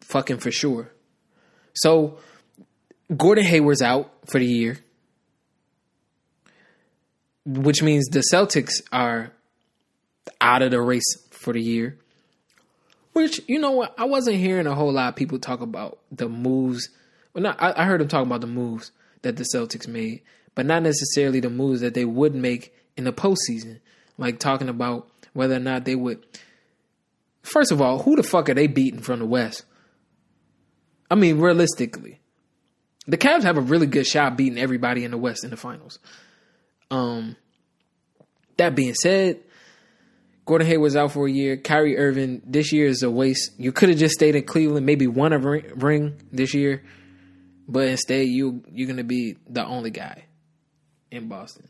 fucking 0.00 0.38
for 0.38 0.50
sure. 0.50 0.90
So 1.72 2.18
Gordon 3.16 3.44
Hayward's 3.44 3.80
out 3.80 4.12
for 4.26 4.40
the 4.40 4.46
year, 4.46 4.78
which 7.46 7.82
means 7.82 8.06
the 8.08 8.24
Celtics 8.32 8.82
are 8.90 9.32
out 10.40 10.62
of 10.62 10.72
the 10.72 10.80
race 10.80 11.16
for 11.30 11.52
the 11.52 11.62
year. 11.62 11.96
Which 13.12 13.40
you 13.46 13.60
know 13.60 13.70
what, 13.70 13.94
I 13.98 14.04
wasn't 14.04 14.36
hearing 14.36 14.66
a 14.66 14.74
whole 14.74 14.92
lot 14.92 15.10
of 15.10 15.16
people 15.16 15.38
talk 15.38 15.60
about 15.60 15.98
the 16.10 16.28
moves. 16.28 16.88
Well, 17.34 17.42
not 17.42 17.62
I, 17.62 17.82
I 17.82 17.84
heard 17.84 18.00
them 18.00 18.08
talking 18.08 18.26
about 18.26 18.40
the 18.40 18.48
moves 18.48 18.90
that 19.22 19.36
the 19.36 19.44
Celtics 19.44 19.86
made, 19.86 20.22
but 20.56 20.66
not 20.66 20.82
necessarily 20.82 21.38
the 21.38 21.50
moves 21.50 21.80
that 21.82 21.94
they 21.94 22.04
would 22.04 22.34
make 22.34 22.74
in 22.98 23.04
the 23.04 23.12
postseason. 23.12 23.80
Like 24.18 24.38
talking 24.38 24.68
about 24.68 25.08
whether 25.32 25.54
or 25.54 25.60
not 25.60 25.84
they 25.84 25.94
would. 25.94 26.24
First 27.42 27.72
of 27.72 27.80
all, 27.80 28.02
who 28.02 28.16
the 28.16 28.22
fuck 28.22 28.50
are 28.50 28.54
they 28.54 28.66
beating 28.66 29.00
from 29.00 29.20
the 29.20 29.26
West? 29.26 29.64
I 31.10 31.14
mean, 31.14 31.38
realistically, 31.38 32.20
the 33.06 33.16
Cavs 33.16 33.44
have 33.44 33.56
a 33.56 33.62
really 33.62 33.86
good 33.86 34.06
shot 34.06 34.36
beating 34.36 34.58
everybody 34.58 35.04
in 35.04 35.12
the 35.12 35.16
West 35.16 35.44
in 35.44 35.50
the 35.50 35.56
finals. 35.56 35.98
Um, 36.90 37.36
that 38.58 38.74
being 38.74 38.94
said, 38.94 39.40
Gordon 40.44 40.66
Hayward's 40.66 40.96
out 40.96 41.12
for 41.12 41.26
a 41.26 41.30
year. 41.30 41.56
Kyrie 41.56 41.98
Irving 41.98 42.42
this 42.44 42.72
year 42.72 42.86
is 42.86 43.02
a 43.02 43.10
waste. 43.10 43.52
You 43.58 43.70
could 43.70 43.90
have 43.90 43.98
just 43.98 44.14
stayed 44.14 44.34
in 44.34 44.44
Cleveland, 44.44 44.84
maybe 44.84 45.06
won 45.06 45.32
a 45.32 45.38
ring 45.38 46.20
this 46.32 46.54
year, 46.54 46.82
but 47.68 47.86
instead 47.86 48.26
you 48.26 48.62
you're 48.72 48.88
gonna 48.88 49.04
be 49.04 49.36
the 49.46 49.64
only 49.64 49.90
guy 49.90 50.24
in 51.10 51.28
Boston. 51.28 51.68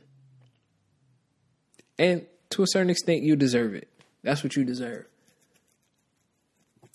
And 1.99 2.27
to 2.51 2.63
a 2.63 2.67
certain 2.67 2.91
extent, 2.91 3.23
you 3.23 3.37
deserve 3.37 3.75
it. 3.75 3.89
That's 4.23 4.43
what 4.43 4.57
you 4.57 4.65
deserve. 4.65 5.07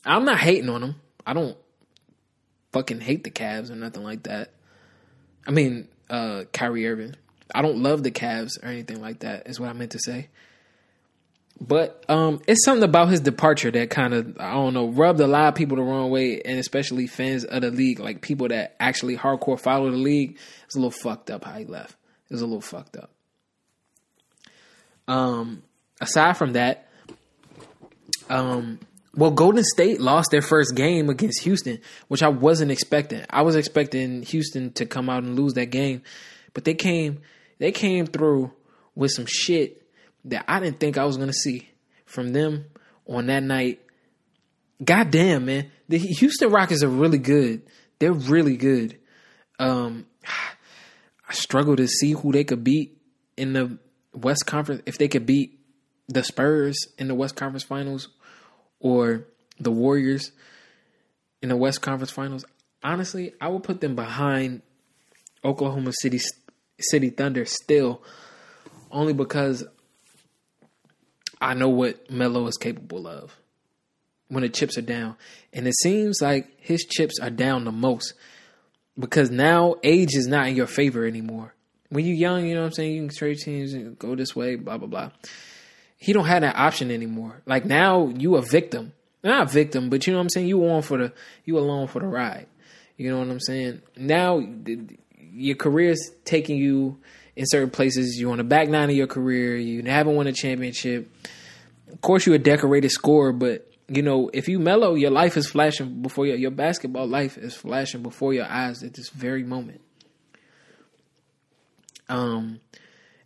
I'm 0.06 0.26
not 0.26 0.40
hating 0.40 0.70
on 0.70 0.82
them. 0.82 0.96
I 1.26 1.34
don't 1.34 1.58
fucking 2.72 3.02
hate 3.02 3.24
the 3.24 3.32
Cavs 3.32 3.70
or 3.70 3.76
nothing 3.76 4.04
like 4.04 4.24
that. 4.24 4.52
I 5.48 5.52
mean, 5.52 5.88
uh, 6.10 6.44
Kyrie 6.52 6.88
Irving. 6.88 7.16
I 7.54 7.62
don't 7.62 7.82
love 7.84 8.04
the 8.04 8.12
Cavs 8.12 8.62
or 8.64 8.68
anything 8.68 9.02
like 9.02 9.20
that. 9.20 9.48
Is 9.48 9.60
what 9.60 9.70
I 9.70 9.74
meant 9.74 9.92
to 9.92 10.00
say. 10.00 10.30
But 11.62 12.04
um, 12.10 12.42
it's 12.48 12.66
something 12.66 12.84
about 12.84 13.10
his 13.10 13.22
departure 13.22 13.72
that 13.72 13.90
kind 13.90 14.14
of 14.14 14.38
I 14.40 14.54
don't 14.54 14.74
know 14.74 14.88
rubbed 14.88 15.20
a 15.20 15.28
lot 15.28 15.50
of 15.50 15.56
people 15.56 15.78
the 15.78 15.84
wrong 15.84 16.10
way, 16.10 16.42
and 16.42 16.60
especially 16.60 17.08
fans 17.08 17.46
of 17.46 17.62
the 17.62 17.72
league, 17.72 18.00
like 18.00 18.22
people 18.22 18.48
that 18.50 18.76
actually 18.80 19.16
hardcore 19.16 19.60
follow 19.60 19.90
the 19.90 19.98
league. 19.98 20.38
It's 20.66 20.76
a 20.76 20.80
little 20.80 20.92
fucked 20.92 21.30
up 21.30 21.46
how 21.46 21.54
he 21.54 21.66
left. 21.66 21.96
It 22.30 22.34
was 22.34 22.42
a 22.42 22.46
little 22.46 22.62
fucked 22.62 22.98
up. 22.98 23.13
Um, 25.08 25.64
aside 26.00 26.38
from 26.38 26.54
that, 26.54 26.88
um, 28.30 28.80
well, 29.16 29.32
Golden 29.32 29.64
State 29.64 30.02
lost 30.02 30.32
their 30.32 30.42
first 30.42 30.76
game 30.76 31.10
against 31.10 31.44
Houston, 31.44 31.80
which 32.08 32.24
I 32.24 32.30
wasn't 32.30 32.72
expecting. 32.72 33.24
I 33.30 33.44
was 33.44 33.56
expecting 33.56 34.24
Houston 34.24 34.72
to 34.74 34.86
come 34.86 35.10
out 35.10 35.24
and 35.24 35.36
lose 35.36 35.54
that 35.54 35.68
game, 35.68 36.02
but 36.54 36.66
they 36.66 36.74
came 36.74 37.22
they 37.60 37.72
came 37.72 38.08
through 38.08 38.52
with 38.96 39.12
some 39.12 39.26
shit 39.28 39.88
that 40.26 40.46
I 40.48 40.60
didn't 40.60 40.80
think 40.80 40.98
I 40.98 41.06
was 41.06 41.18
gonna 41.18 41.34
see 41.34 41.70
from 42.06 42.34
them 42.34 42.66
on 43.08 43.28
that 43.28 43.44
night. 43.44 43.82
God 44.84 45.12
damn, 45.12 45.46
man. 45.46 45.72
The 45.90 46.00
Houston 46.00 46.50
Rockets 46.50 46.84
are 46.84 46.90
really 46.90 47.20
good. 47.20 47.62
They're 48.00 48.14
really 48.14 48.58
good. 48.58 48.98
Um 49.60 50.08
I 51.30 51.34
struggle 51.34 51.76
to 51.76 51.88
see 51.88 52.12
who 52.14 52.32
they 52.32 52.44
could 52.44 52.64
beat 52.64 52.98
in 53.38 53.54
the 53.54 53.78
West 54.14 54.46
Conference 54.46 54.82
if 54.86 54.98
they 54.98 55.08
could 55.08 55.26
beat 55.26 55.60
the 56.08 56.24
Spurs 56.24 56.78
in 56.98 57.08
the 57.08 57.16
West 57.16 57.36
Conference 57.36 57.64
Finals 57.64 58.10
or 58.80 59.26
the 59.60 59.72
Warriors 59.72 60.32
in 61.42 61.50
the 61.50 61.56
West 61.56 61.82
Conference 61.82 62.12
Finals, 62.12 62.46
honestly, 62.84 63.34
I 63.40 63.48
would 63.48 63.64
put 63.64 63.82
them 63.82 63.96
behind 63.96 64.62
Oklahoma 65.44 65.92
City 66.02 66.20
City 66.80 67.10
Thunder 67.10 67.46
still, 67.46 68.02
only 68.92 69.14
because 69.14 69.64
I 71.42 71.54
know 71.54 71.70
what 71.70 72.10
Melo 72.10 72.48
is 72.48 72.58
capable 72.58 73.08
of 73.08 73.36
when 74.30 74.44
the 74.44 74.50
chips 74.50 74.78
are 74.78 74.82
down, 74.82 75.16
and 75.52 75.68
it 75.68 75.76
seems 75.76 76.22
like 76.22 76.50
his 76.58 76.86
chips 76.86 77.20
are 77.20 77.30
down 77.30 77.66
the 77.66 77.72
most 77.72 78.14
because 78.98 79.30
now 79.30 79.76
age 79.84 80.16
is 80.16 80.28
not 80.28 80.48
in 80.48 80.56
your 80.56 80.68
favor 80.68 81.06
anymore. 81.06 81.54
When 81.94 82.06
you're 82.06 82.16
young, 82.16 82.46
you 82.46 82.56
know 82.56 82.62
what 82.62 82.68
I'm 82.68 82.74
saying, 82.74 82.96
you 82.96 83.08
can 83.08 83.16
trade 83.16 83.38
teams 83.38 83.74
and 83.74 83.98
go 83.98 84.16
this 84.16 84.36
way, 84.36 84.56
blah 84.56 84.78
blah 84.78 84.88
blah 84.88 85.10
he 86.04 86.12
don't 86.12 86.26
have 86.26 86.42
that 86.42 86.58
option 86.58 86.92
anymore. 86.92 87.42
Like 87.46 87.64
now 87.64 88.10
you 88.10 88.36
a 88.36 88.42
victim. 88.42 88.92
Not 89.24 89.44
a 89.44 89.46
victim, 89.50 89.90
but 89.90 90.06
you 90.06 90.12
know 90.12 90.20
what 90.20 90.24
I'm 90.24 90.30
saying? 90.32 90.48
You 90.48 90.68
on 90.68 90.82
for 90.82 90.98
the 90.98 91.14
you 91.46 91.58
alone 91.58 91.88
for 91.88 92.02
the 92.02 92.08
ride. 92.08 92.48
You 92.98 93.10
know 93.10 93.20
what 93.20 93.30
I'm 93.30 93.40
saying? 93.40 93.82
Now 93.96 94.46
your 95.18 95.56
career's 95.56 96.12
taking 96.26 96.58
you 96.58 97.00
in 97.38 97.46
certain 97.48 97.70
places. 97.70 98.20
You're 98.20 98.34
on 98.34 98.40
the 98.40 98.44
back 98.44 98.68
nine 98.68 98.90
of 98.90 98.98
your 98.98 99.08
career. 99.08 99.56
You 99.56 99.82
haven't 99.84 100.14
won 100.14 100.28
a 100.28 100.34
championship. 100.34 101.10
Of 101.90 102.02
course, 102.02 102.26
you're 102.26 102.36
a 102.36 102.40
decorated 102.40 102.92
scorer, 102.92 103.32
but 103.32 103.72
you 103.88 104.02
know 104.02 104.30
if 104.34 104.50
you 104.50 104.60
Melo, 104.60 104.96
your 104.96 105.12
life 105.12 105.38
is 105.38 105.48
flashing 105.48 106.02
before 106.02 106.26
your 106.26 106.36
your 106.36 106.52
basketball 106.52 107.08
life 107.08 107.38
is 107.38 107.56
flashing 107.56 108.04
before 108.04 108.34
your 108.34 108.46
eyes 108.46 108.84
at 108.84 108.94
this 108.94 109.08
very 109.08 109.46
moment. 109.46 109.80
Um, 112.10 112.60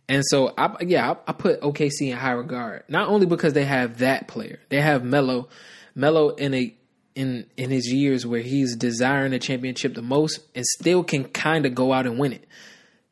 and 0.08 0.22
so, 0.24 0.54
I, 0.56 0.74
yeah, 0.82 1.10
I, 1.10 1.16
I, 1.30 1.32
put 1.32 1.60
OKC 1.60 2.10
in 2.10 2.16
high 2.16 2.32
regard. 2.32 2.84
Not 2.88 3.08
only 3.08 3.26
because 3.26 3.52
they 3.52 3.64
have 3.64 3.98
that 3.98 4.26
player, 4.28 4.60
they 4.70 4.80
have 4.80 5.04
Melo, 5.04 5.48
Melo 5.94 6.30
in 6.30 6.54
a 6.54 6.74
in 7.14 7.46
in 7.56 7.70
his 7.70 7.92
years 7.92 8.24
where 8.24 8.40
he's 8.40 8.76
desiring 8.76 9.32
a 9.32 9.38
championship 9.38 9.94
the 9.94 10.02
most, 10.02 10.40
and 10.54 10.64
still 10.64 11.02
can 11.02 11.24
kind 11.24 11.66
of 11.66 11.74
go 11.74 11.92
out 11.92 12.06
and 12.06 12.18
win 12.18 12.32
it. 12.32 12.46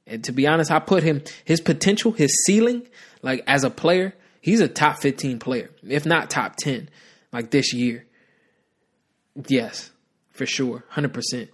And 0.06 0.22
to 0.24 0.32
be 0.32 0.46
honest, 0.46 0.70
I 0.70 0.78
put 0.78 1.02
him 1.02 1.22
his 1.44 1.60
potential, 1.60 2.12
his 2.12 2.44
ceiling, 2.44 2.86
like 3.22 3.42
as 3.46 3.64
a 3.64 3.70
player, 3.70 4.14
he's 4.40 4.60
a 4.60 4.68
top 4.68 5.00
fifteen 5.00 5.38
player, 5.38 5.70
if 5.86 6.06
not 6.06 6.30
top 6.30 6.56
ten, 6.56 6.88
like 7.32 7.50
this 7.50 7.74
year. 7.74 8.06
Yes, 9.48 9.90
for 10.30 10.46
sure, 10.46 10.84
hundred 10.88 11.12
percent. 11.12 11.50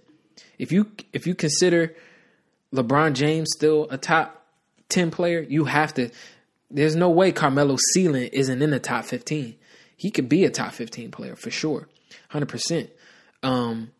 If 0.59 0.71
you 0.71 0.91
if 1.11 1.25
you 1.25 1.33
consider 1.33 1.95
LeBron 2.73 3.13
James 3.13 3.49
still 3.53 3.87
a 3.89 3.97
top 3.97 4.45
10 4.89 5.11
player, 5.11 5.41
you 5.41 5.65
have 5.65 5.93
to 5.95 6.09
There's 6.71 6.95
no 6.95 7.09
way 7.09 7.31
Carmelo's 7.31 7.83
ceiling 7.93 8.29
isn't 8.33 8.61
in 8.61 8.71
the 8.71 8.79
top 8.79 9.05
15. 9.05 9.55
He 9.95 10.11
could 10.11 10.27
be 10.27 10.43
a 10.43 10.49
top 10.49 10.73
15 10.73 11.11
player 11.11 11.35
for 11.35 11.51
sure. 11.51 11.87
100%. 12.31 12.89
Um, 13.43 13.91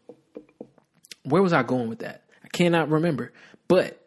where 1.24 1.42
was 1.42 1.54
I 1.54 1.64
going 1.64 1.90
with 1.90 2.00
that? 2.00 2.24
I 2.44 2.48
cannot 2.48 2.90
remember. 2.90 3.32
But 3.68 4.04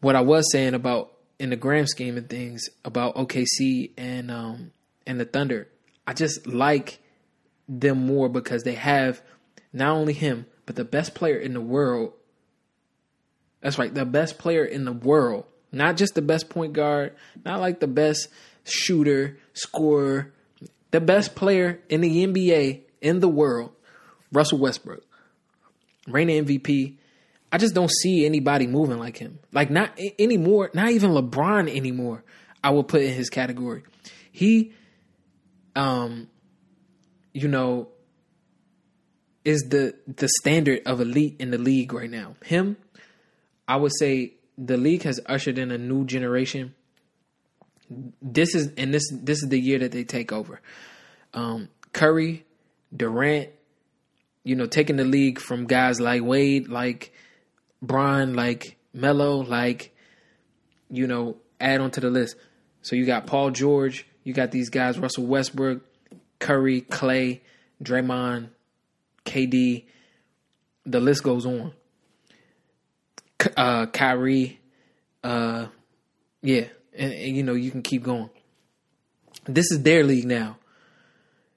what 0.00 0.16
I 0.16 0.20
was 0.20 0.50
saying 0.52 0.74
about 0.74 1.12
in 1.38 1.50
the 1.50 1.56
grand 1.56 1.88
scheme 1.88 2.16
of 2.16 2.28
things 2.28 2.68
about 2.84 3.16
OKC 3.16 3.92
and 3.96 4.30
um 4.30 4.72
and 5.06 5.18
the 5.18 5.24
Thunder, 5.24 5.68
I 6.06 6.12
just 6.12 6.46
like 6.46 7.00
them 7.68 8.06
more 8.06 8.28
because 8.28 8.62
they 8.62 8.74
have 8.74 9.22
not 9.72 9.96
only 9.96 10.12
him, 10.12 10.46
but 10.66 10.76
the 10.76 10.84
best 10.84 11.14
player 11.14 11.36
in 11.36 11.54
the 11.54 11.60
world. 11.60 12.12
That's 13.64 13.78
right, 13.78 13.94
the 13.94 14.04
best 14.04 14.36
player 14.36 14.62
in 14.62 14.84
the 14.84 14.92
world. 14.92 15.46
Not 15.72 15.96
just 15.96 16.14
the 16.14 16.20
best 16.20 16.50
point 16.50 16.74
guard, 16.74 17.14
not 17.46 17.60
like 17.60 17.80
the 17.80 17.86
best 17.86 18.28
shooter, 18.62 19.38
scorer, 19.54 20.34
the 20.90 21.00
best 21.00 21.34
player 21.34 21.80
in 21.88 22.02
the 22.02 22.26
NBA 22.26 22.82
in 23.00 23.20
the 23.20 23.28
world, 23.28 23.72
Russell 24.30 24.58
Westbrook. 24.58 25.02
Reigning 26.06 26.44
MVP. 26.44 26.98
I 27.50 27.56
just 27.56 27.74
don't 27.74 27.90
see 27.90 28.26
anybody 28.26 28.66
moving 28.66 28.98
like 28.98 29.16
him. 29.16 29.38
Like 29.50 29.70
not 29.70 29.98
anymore, 30.18 30.70
not 30.74 30.90
even 30.90 31.12
LeBron 31.12 31.74
anymore. 31.74 32.22
I 32.62 32.68
will 32.68 32.84
put 32.84 33.00
in 33.00 33.14
his 33.14 33.30
category. 33.30 33.82
He 34.30 34.74
um 35.74 36.28
you 37.32 37.48
know 37.48 37.88
is 39.42 39.62
the 39.70 39.94
the 40.06 40.28
standard 40.40 40.82
of 40.84 41.00
elite 41.00 41.36
in 41.38 41.50
the 41.50 41.58
league 41.58 41.94
right 41.94 42.10
now. 42.10 42.36
Him, 42.44 42.76
I 43.66 43.76
would 43.76 43.92
say 43.96 44.34
the 44.56 44.76
league 44.76 45.02
has 45.02 45.20
ushered 45.26 45.58
in 45.58 45.70
a 45.70 45.78
new 45.78 46.04
generation. 46.04 46.74
This 48.22 48.54
is 48.54 48.72
and 48.76 48.92
this 48.92 49.10
this 49.12 49.42
is 49.42 49.48
the 49.48 49.58
year 49.58 49.78
that 49.80 49.92
they 49.92 50.04
take 50.04 50.32
over. 50.32 50.60
Um, 51.32 51.68
Curry, 51.92 52.44
Durant, 52.94 53.50
you 54.42 54.56
know, 54.56 54.66
taking 54.66 54.96
the 54.96 55.04
league 55.04 55.38
from 55.38 55.66
guys 55.66 56.00
like 56.00 56.22
Wade, 56.22 56.68
like 56.68 57.12
Bron, 57.82 58.34
like 58.34 58.76
Melo, 58.92 59.36
like 59.36 59.94
you 60.90 61.06
know, 61.06 61.36
add 61.60 61.80
on 61.80 61.90
to 61.92 62.00
the 62.00 62.10
list. 62.10 62.36
So 62.82 62.96
you 62.96 63.06
got 63.06 63.26
Paul 63.26 63.50
George, 63.50 64.06
you 64.24 64.32
got 64.32 64.50
these 64.50 64.70
guys, 64.70 64.98
Russell 64.98 65.26
Westbrook, 65.26 65.82
Curry, 66.38 66.82
Klay, 66.82 67.40
Draymond, 67.82 68.50
KD. 69.24 69.84
The 70.86 71.00
list 71.00 71.22
goes 71.22 71.46
on. 71.46 71.72
Uh, 73.56 73.86
Kyrie, 73.86 74.60
uh, 75.22 75.66
yeah, 76.42 76.66
and, 76.96 77.12
and 77.12 77.36
you 77.36 77.42
know 77.42 77.54
you 77.54 77.70
can 77.70 77.82
keep 77.82 78.02
going. 78.02 78.30
This 79.46 79.70
is 79.70 79.82
their 79.82 80.04
league 80.04 80.24
now. 80.24 80.56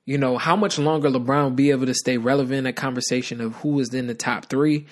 You 0.05 0.17
know 0.17 0.37
how 0.37 0.55
much 0.55 0.79
longer 0.79 1.09
LeBron 1.09 1.43
will 1.43 1.51
be 1.51 1.71
able 1.71 1.85
to 1.85 1.93
stay 1.93 2.17
relevant. 2.17 2.59
In 2.59 2.65
a 2.65 2.73
conversation 2.73 3.41
of 3.41 3.55
who 3.57 3.79
is 3.79 3.93
in 3.93 4.07
the 4.07 4.15
top 4.15 4.45
three. 4.45 4.87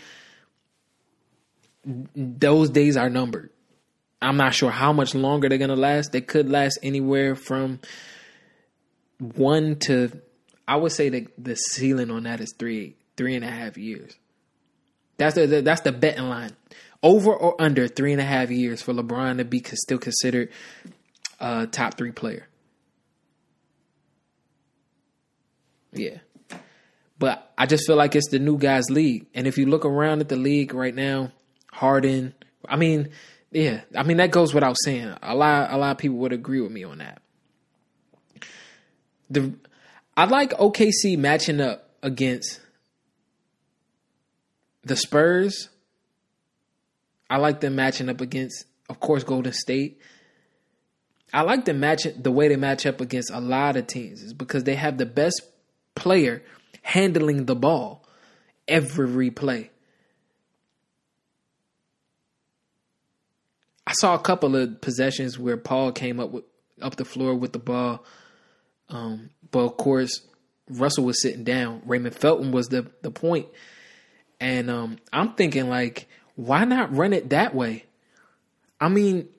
Those 2.16 2.72
days 2.72 2.98
are 2.98 3.10
numbered. 3.10 3.52
I'm 4.22 4.38
not 4.38 4.56
sure 4.56 4.72
how 4.72 4.92
much 4.92 5.14
longer 5.14 5.50
they're 5.50 5.58
gonna 5.58 5.76
last. 5.76 6.12
They 6.12 6.22
could 6.22 6.50
last 6.50 6.80
anywhere 6.82 7.36
from 7.36 7.80
one 9.20 9.78
to 9.82 10.22
I 10.68 10.78
would 10.78 10.92
say 10.92 11.10
that 11.10 11.28
the 11.38 11.56
ceiling 11.56 12.12
on 12.12 12.24
that 12.24 12.42
is 12.42 12.54
three 12.58 12.96
three 13.18 13.36
and 13.36 13.46
a 13.46 13.50
half 13.50 13.78
years. 13.78 14.16
That's 15.18 15.36
the 15.36 15.62
that's 15.62 15.82
the 15.82 15.92
betting 15.92 16.30
line. 16.30 16.56
Over 17.02 17.34
or 17.34 17.62
under 17.62 17.88
three 17.88 18.12
and 18.12 18.22
a 18.22 18.26
half 18.26 18.50
years 18.50 18.82
for 18.82 18.94
LeBron 18.94 19.38
to 19.38 19.46
be 19.46 19.64
still 19.64 20.00
considered 20.00 20.50
a 21.40 21.68
top 21.68 21.98
three 21.98 22.12
player. 22.12 22.48
Yeah. 25.94 26.18
But 27.18 27.52
I 27.58 27.66
just 27.66 27.88
feel 27.88 27.96
like 27.96 28.16
it's 28.16 28.30
the 28.30 28.40
new 28.40 28.58
guys 28.58 28.90
league. 28.90 29.28
And 29.34 29.48
if 29.48 29.58
you 29.58 29.66
look 29.68 29.86
around 29.86 30.20
at 30.20 30.30
the 30.30 30.36
league 30.36 30.74
right 30.74 30.94
now, 30.94 31.32
Harden, 31.72 32.34
I 32.68 32.76
mean, 32.76 33.10
yeah, 33.52 33.82
I 33.96 34.04
mean 34.04 34.18
that 34.18 34.32
goes 34.32 34.54
without 34.54 34.76
saying. 34.84 35.16
A 35.22 35.36
lot 35.36 35.72
a 35.72 35.78
lot 35.78 35.92
of 35.92 35.98
people 35.98 36.18
would 36.18 36.34
agree 36.34 36.60
with 36.60 36.72
me 36.72 36.84
on 36.84 36.98
that. 36.98 37.22
The 39.30 39.54
I 40.18 40.26
like 40.26 40.52
OKC 40.52 41.18
matching 41.18 41.62
up 41.62 41.90
against 42.04 42.60
the 44.86 44.96
Spurs. 44.96 45.70
I 47.30 47.38
like 47.38 47.60
them 47.60 47.76
matching 47.76 48.10
up 48.10 48.22
against, 48.22 48.66
of 48.90 49.00
course, 49.00 49.24
Golden 49.24 49.52
State. 49.52 50.00
I 51.34 51.42
like 51.42 51.66
them 51.66 51.80
match 51.80 52.08
the 52.18 52.32
way 52.32 52.48
they 52.48 52.56
match 52.56 52.86
up 52.86 53.02
against 53.02 53.32
a 53.32 53.42
lot 53.42 53.76
of 53.76 53.88
teams 53.88 54.22
is 54.22 54.34
because 54.34 54.64
they 54.64 54.76
have 54.76 54.98
the 54.98 55.06
best 55.06 55.42
player 55.96 56.44
handling 56.82 57.46
the 57.46 57.56
ball 57.56 58.08
every 58.68 59.32
play. 59.32 59.72
I 63.88 63.94
saw 63.94 64.16
a 64.16 64.20
couple 64.20 64.56
of 64.56 64.80
possessions 64.82 65.38
where 65.38 65.58
Paul 65.58 65.92
came 65.92 66.20
up 66.20 66.32
with 66.32 66.46
up 66.82 66.96
the 66.96 67.06
floor 67.06 67.36
with 67.36 67.54
the 67.54 67.60
ball 67.60 68.06
um, 68.90 69.32
but 69.52 69.60
of 69.60 69.78
course, 69.78 70.22
Russell 70.70 71.06
was 71.06 71.22
sitting 71.22 71.44
down. 71.44 71.82
Raymond 71.86 72.16
Felton 72.16 72.52
was 72.52 72.68
the 72.68 72.92
the 73.02 73.12
point, 73.12 73.48
and 74.40 74.70
um, 74.70 74.98
I'm 75.14 75.34
thinking 75.34 75.70
like, 75.70 76.08
why 76.36 76.66
not 76.66 76.96
run 76.96 77.14
it 77.14 77.30
that 77.30 77.56
way? 77.56 77.86
I 78.80 78.90
mean, 78.90 79.30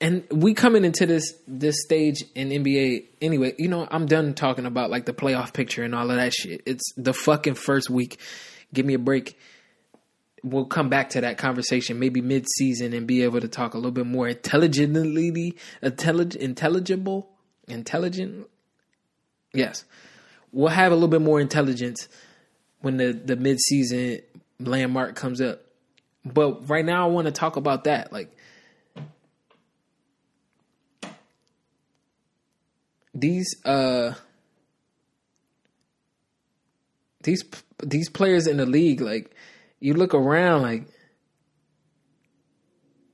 and 0.00 0.24
we 0.30 0.54
coming 0.54 0.84
into 0.84 1.06
this 1.06 1.34
this 1.48 1.82
stage 1.82 2.24
in 2.34 2.50
NBA 2.50 3.04
anyway. 3.22 3.54
You 3.58 3.68
know, 3.68 3.88
I'm 3.90 4.06
done 4.06 4.34
talking 4.34 4.66
about 4.66 4.90
like 4.90 5.06
the 5.06 5.14
playoff 5.14 5.54
picture 5.54 5.82
and 5.82 5.94
all 5.94 6.10
of 6.10 6.16
that 6.16 6.34
shit. 6.34 6.62
It's 6.66 6.92
the 6.96 7.14
fucking 7.14 7.54
first 7.54 7.88
week. 7.88 8.20
Give 8.74 8.84
me 8.84 8.94
a 8.94 8.98
break. 8.98 9.38
We'll 10.42 10.66
come 10.66 10.90
back 10.90 11.10
to 11.10 11.22
that 11.22 11.38
conversation 11.38 11.98
maybe 11.98 12.20
mid 12.20 12.46
season 12.56 12.92
and 12.92 13.06
be 13.06 13.22
able 13.22 13.40
to 13.40 13.48
talk 13.48 13.74
a 13.74 13.78
little 13.78 13.90
bit 13.90 14.06
more 14.06 14.28
intelligently, 14.28 15.56
intellig- 15.82 16.36
intelligible 16.36 17.30
intelligent. 17.66 18.46
Yes, 19.54 19.84
we'll 20.52 20.68
have 20.68 20.92
a 20.92 20.94
little 20.94 21.08
bit 21.08 21.22
more 21.22 21.40
intelligence 21.40 22.08
when 22.80 22.96
the 22.96 23.12
the 23.12 23.36
mid 23.36 23.60
season 23.60 24.20
landmark 24.58 25.14
comes 25.14 25.40
up. 25.40 25.60
But 26.24 26.68
right 26.68 26.84
now, 26.84 27.06
I 27.06 27.10
want 27.10 27.26
to 27.26 27.32
talk 27.32 27.56
about 27.56 27.84
that. 27.84 28.12
Like 28.12 28.36
these 33.14 33.56
uh 33.64 34.12
these 37.22 37.44
these 37.82 38.08
players 38.08 38.46
in 38.46 38.56
the 38.56 38.66
league, 38.66 39.00
like 39.00 39.34
you 39.80 39.94
look 39.94 40.14
around, 40.14 40.62
like 40.62 40.86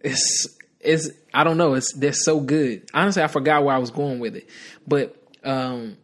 it's 0.01 0.47
it's 0.81 1.11
I 1.33 1.45
don't 1.45 1.57
know. 1.57 1.75
It's 1.75 1.93
they're 1.95 2.13
so 2.13 2.41
good. 2.41 2.89
Honestly, 2.93 3.23
I 3.23 3.29
forgot 3.29 3.65
where 3.65 3.75
I 3.75 3.79
was 3.79 3.91
going 3.91 4.19
with 4.19 4.37
it, 4.37 4.49
but 4.87 5.17
um, 5.45 5.97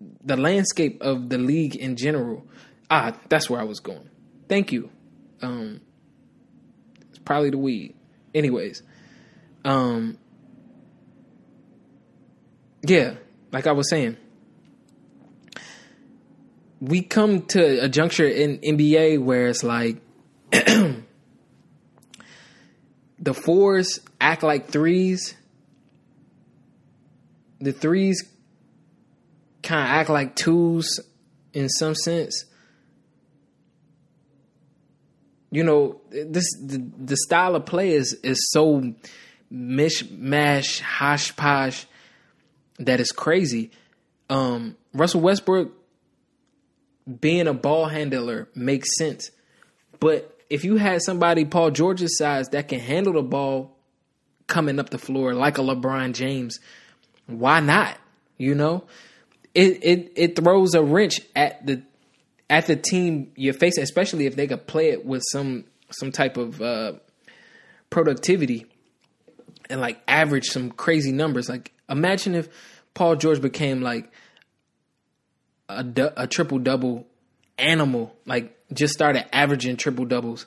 the 0.00 0.36
landscape 0.36 1.00
of 1.02 1.28
the 1.28 1.38
league 1.38 1.76
in 1.76 1.96
general. 1.96 2.46
Ah, 2.90 3.16
that's 3.28 3.50
where 3.50 3.60
I 3.60 3.64
was 3.64 3.80
going. 3.80 4.08
Thank 4.48 4.72
you. 4.72 4.90
Um, 5.42 5.80
it's 7.10 7.18
probably 7.18 7.50
the 7.50 7.58
weed. 7.58 7.94
Anyways, 8.34 8.82
um, 9.64 10.18
yeah, 12.82 13.14
like 13.52 13.66
I 13.66 13.72
was 13.72 13.90
saying, 13.90 14.16
we 16.80 17.02
come 17.02 17.42
to 17.46 17.84
a 17.84 17.88
juncture 17.88 18.26
in 18.26 18.58
NBA 18.58 19.20
where 19.22 19.48
it's 19.48 19.64
like 19.64 20.00
the 20.50 20.94
fours 23.34 24.00
act 24.20 24.42
like 24.42 24.68
threes. 24.68 25.34
The 27.60 27.72
threes 27.72 28.22
kind 29.68 29.82
of 29.82 29.94
act 29.94 30.08
like 30.08 30.34
tools 30.34 30.98
in 31.52 31.68
some 31.68 31.94
sense. 31.94 32.46
You 35.50 35.62
know, 35.62 36.00
this 36.10 36.46
the, 36.58 36.82
the 36.98 37.16
style 37.16 37.54
of 37.54 37.66
play 37.66 37.90
is 37.90 38.14
is 38.24 38.50
so 38.50 38.94
mishmash, 39.52 40.80
hosh 40.80 41.36
posh 41.36 41.86
that 42.78 42.98
is 42.98 43.12
crazy. 43.12 43.70
Um, 44.30 44.76
Russell 44.94 45.20
Westbrook 45.20 45.72
being 47.20 47.46
a 47.46 47.54
ball 47.54 47.86
handler 47.86 48.48
makes 48.54 48.96
sense, 48.96 49.30
but 50.00 50.34
if 50.48 50.64
you 50.64 50.76
had 50.76 51.02
somebody 51.02 51.44
Paul 51.44 51.70
George's 51.72 52.16
size 52.16 52.48
that 52.50 52.68
can 52.68 52.80
handle 52.80 53.12
the 53.14 53.22
ball 53.22 53.76
coming 54.46 54.78
up 54.78 54.88
the 54.88 54.98
floor 54.98 55.34
like 55.34 55.58
a 55.58 55.62
LeBron 55.62 56.14
James, 56.14 56.58
why 57.26 57.60
not? 57.60 57.98
You 58.38 58.54
know, 58.54 58.84
it 59.54 59.84
it 59.84 60.12
it 60.16 60.36
throws 60.36 60.74
a 60.74 60.82
wrench 60.82 61.20
at 61.34 61.66
the 61.66 61.82
at 62.50 62.66
the 62.66 62.76
team 62.76 63.32
you're 63.36 63.54
facing, 63.54 63.82
especially 63.82 64.26
if 64.26 64.36
they 64.36 64.46
could 64.46 64.66
play 64.66 64.90
it 64.90 65.04
with 65.04 65.22
some 65.30 65.64
some 65.90 66.12
type 66.12 66.36
of 66.36 66.60
uh, 66.60 66.92
productivity 67.90 68.66
and 69.70 69.80
like 69.80 70.00
average 70.06 70.46
some 70.46 70.70
crazy 70.70 71.12
numbers. 71.12 71.48
Like 71.48 71.72
imagine 71.88 72.34
if 72.34 72.48
Paul 72.94 73.16
George 73.16 73.40
became 73.40 73.82
like 73.82 74.10
a, 75.68 75.84
a 76.16 76.26
triple 76.26 76.58
double 76.58 77.06
animal, 77.58 78.16
like 78.26 78.56
just 78.72 78.94
started 78.94 79.26
averaging 79.34 79.76
triple 79.76 80.04
doubles. 80.04 80.46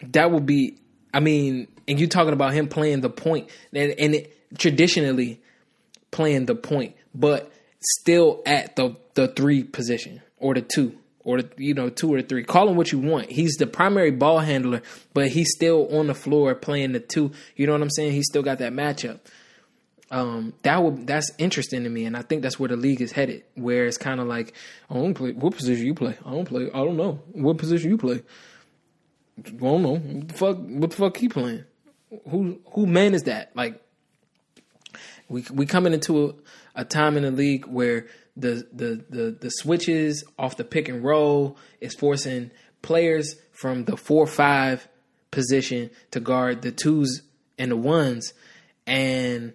That 0.00 0.30
would 0.30 0.46
be, 0.46 0.78
I 1.12 1.18
mean, 1.20 1.66
and 1.88 1.98
you 1.98 2.06
talking 2.06 2.32
about 2.32 2.52
him 2.52 2.68
playing 2.68 3.00
the 3.00 3.10
point, 3.10 3.50
and, 3.72 3.92
and 3.98 4.14
it, 4.14 4.37
traditionally 4.56 5.40
playing 6.10 6.46
the 6.46 6.54
point, 6.54 6.96
but 7.14 7.52
still 7.80 8.42
at 8.46 8.76
the 8.76 8.96
the 9.14 9.28
three 9.28 9.64
position 9.64 10.22
or 10.38 10.54
the 10.54 10.62
two 10.62 10.96
or 11.24 11.42
the, 11.42 11.50
you 11.58 11.74
know 11.74 11.90
two 11.90 12.12
or 12.12 12.22
three. 12.22 12.42
Call 12.44 12.68
him 12.68 12.76
what 12.76 12.92
you 12.92 12.98
want. 12.98 13.30
He's 13.30 13.56
the 13.56 13.66
primary 13.66 14.10
ball 14.10 14.38
handler, 14.38 14.82
but 15.12 15.28
he's 15.28 15.50
still 15.54 15.94
on 15.96 16.06
the 16.06 16.14
floor 16.14 16.54
playing 16.54 16.92
the 16.92 17.00
two. 17.00 17.32
You 17.56 17.66
know 17.66 17.72
what 17.72 17.82
I'm 17.82 17.90
saying? 17.90 18.12
He's 18.12 18.26
still 18.26 18.42
got 18.42 18.58
that 18.58 18.72
matchup. 18.72 19.20
Um, 20.10 20.54
that 20.62 20.82
would 20.82 21.06
that's 21.06 21.30
interesting 21.36 21.84
to 21.84 21.90
me, 21.90 22.06
and 22.06 22.16
I 22.16 22.22
think 22.22 22.42
that's 22.42 22.58
where 22.58 22.68
the 22.68 22.76
league 22.76 23.02
is 23.02 23.12
headed. 23.12 23.44
Where 23.54 23.84
it's 23.84 23.98
kind 23.98 24.20
of 24.20 24.26
like, 24.26 24.54
I 24.88 24.94
don't 24.94 25.14
play. 25.14 25.32
What 25.32 25.54
position 25.54 25.84
you 25.84 25.94
play? 25.94 26.16
I 26.24 26.30
don't 26.30 26.46
play. 26.46 26.70
I 26.72 26.78
don't 26.78 26.96
know 26.96 27.20
what 27.32 27.58
position 27.58 27.90
you 27.90 27.98
play. 27.98 28.22
I 29.46 29.50
don't 29.50 29.82
know. 29.82 29.96
What 29.96 30.28
the 30.28 30.34
fuck? 30.34 30.56
What 30.56 30.90
the 30.90 30.96
fuck 30.96 31.16
he 31.18 31.28
playing? 31.28 31.64
Who 32.30 32.58
who 32.72 32.86
man 32.86 33.12
is 33.12 33.24
that? 33.24 33.54
Like, 33.54 33.82
we 35.28 35.44
we 35.52 35.66
coming 35.66 35.92
into 35.92 36.28
a, 36.28 36.80
a 36.82 36.84
time 36.84 37.16
in 37.16 37.22
the 37.22 37.30
league 37.30 37.66
where 37.66 38.06
the 38.36 38.66
the 38.72 39.04
the 39.10 39.36
the 39.40 39.50
switches 39.50 40.24
off 40.38 40.56
the 40.56 40.64
pick 40.64 40.88
and 40.88 41.04
roll 41.04 41.56
is 41.80 41.94
forcing 41.94 42.50
players 42.82 43.36
from 43.52 43.84
the 43.84 43.96
four 43.96 44.26
five 44.26 44.88
position 45.30 45.90
to 46.10 46.20
guard 46.20 46.62
the 46.62 46.72
twos 46.72 47.22
and 47.58 47.70
the 47.70 47.76
ones, 47.76 48.32
and 48.86 49.52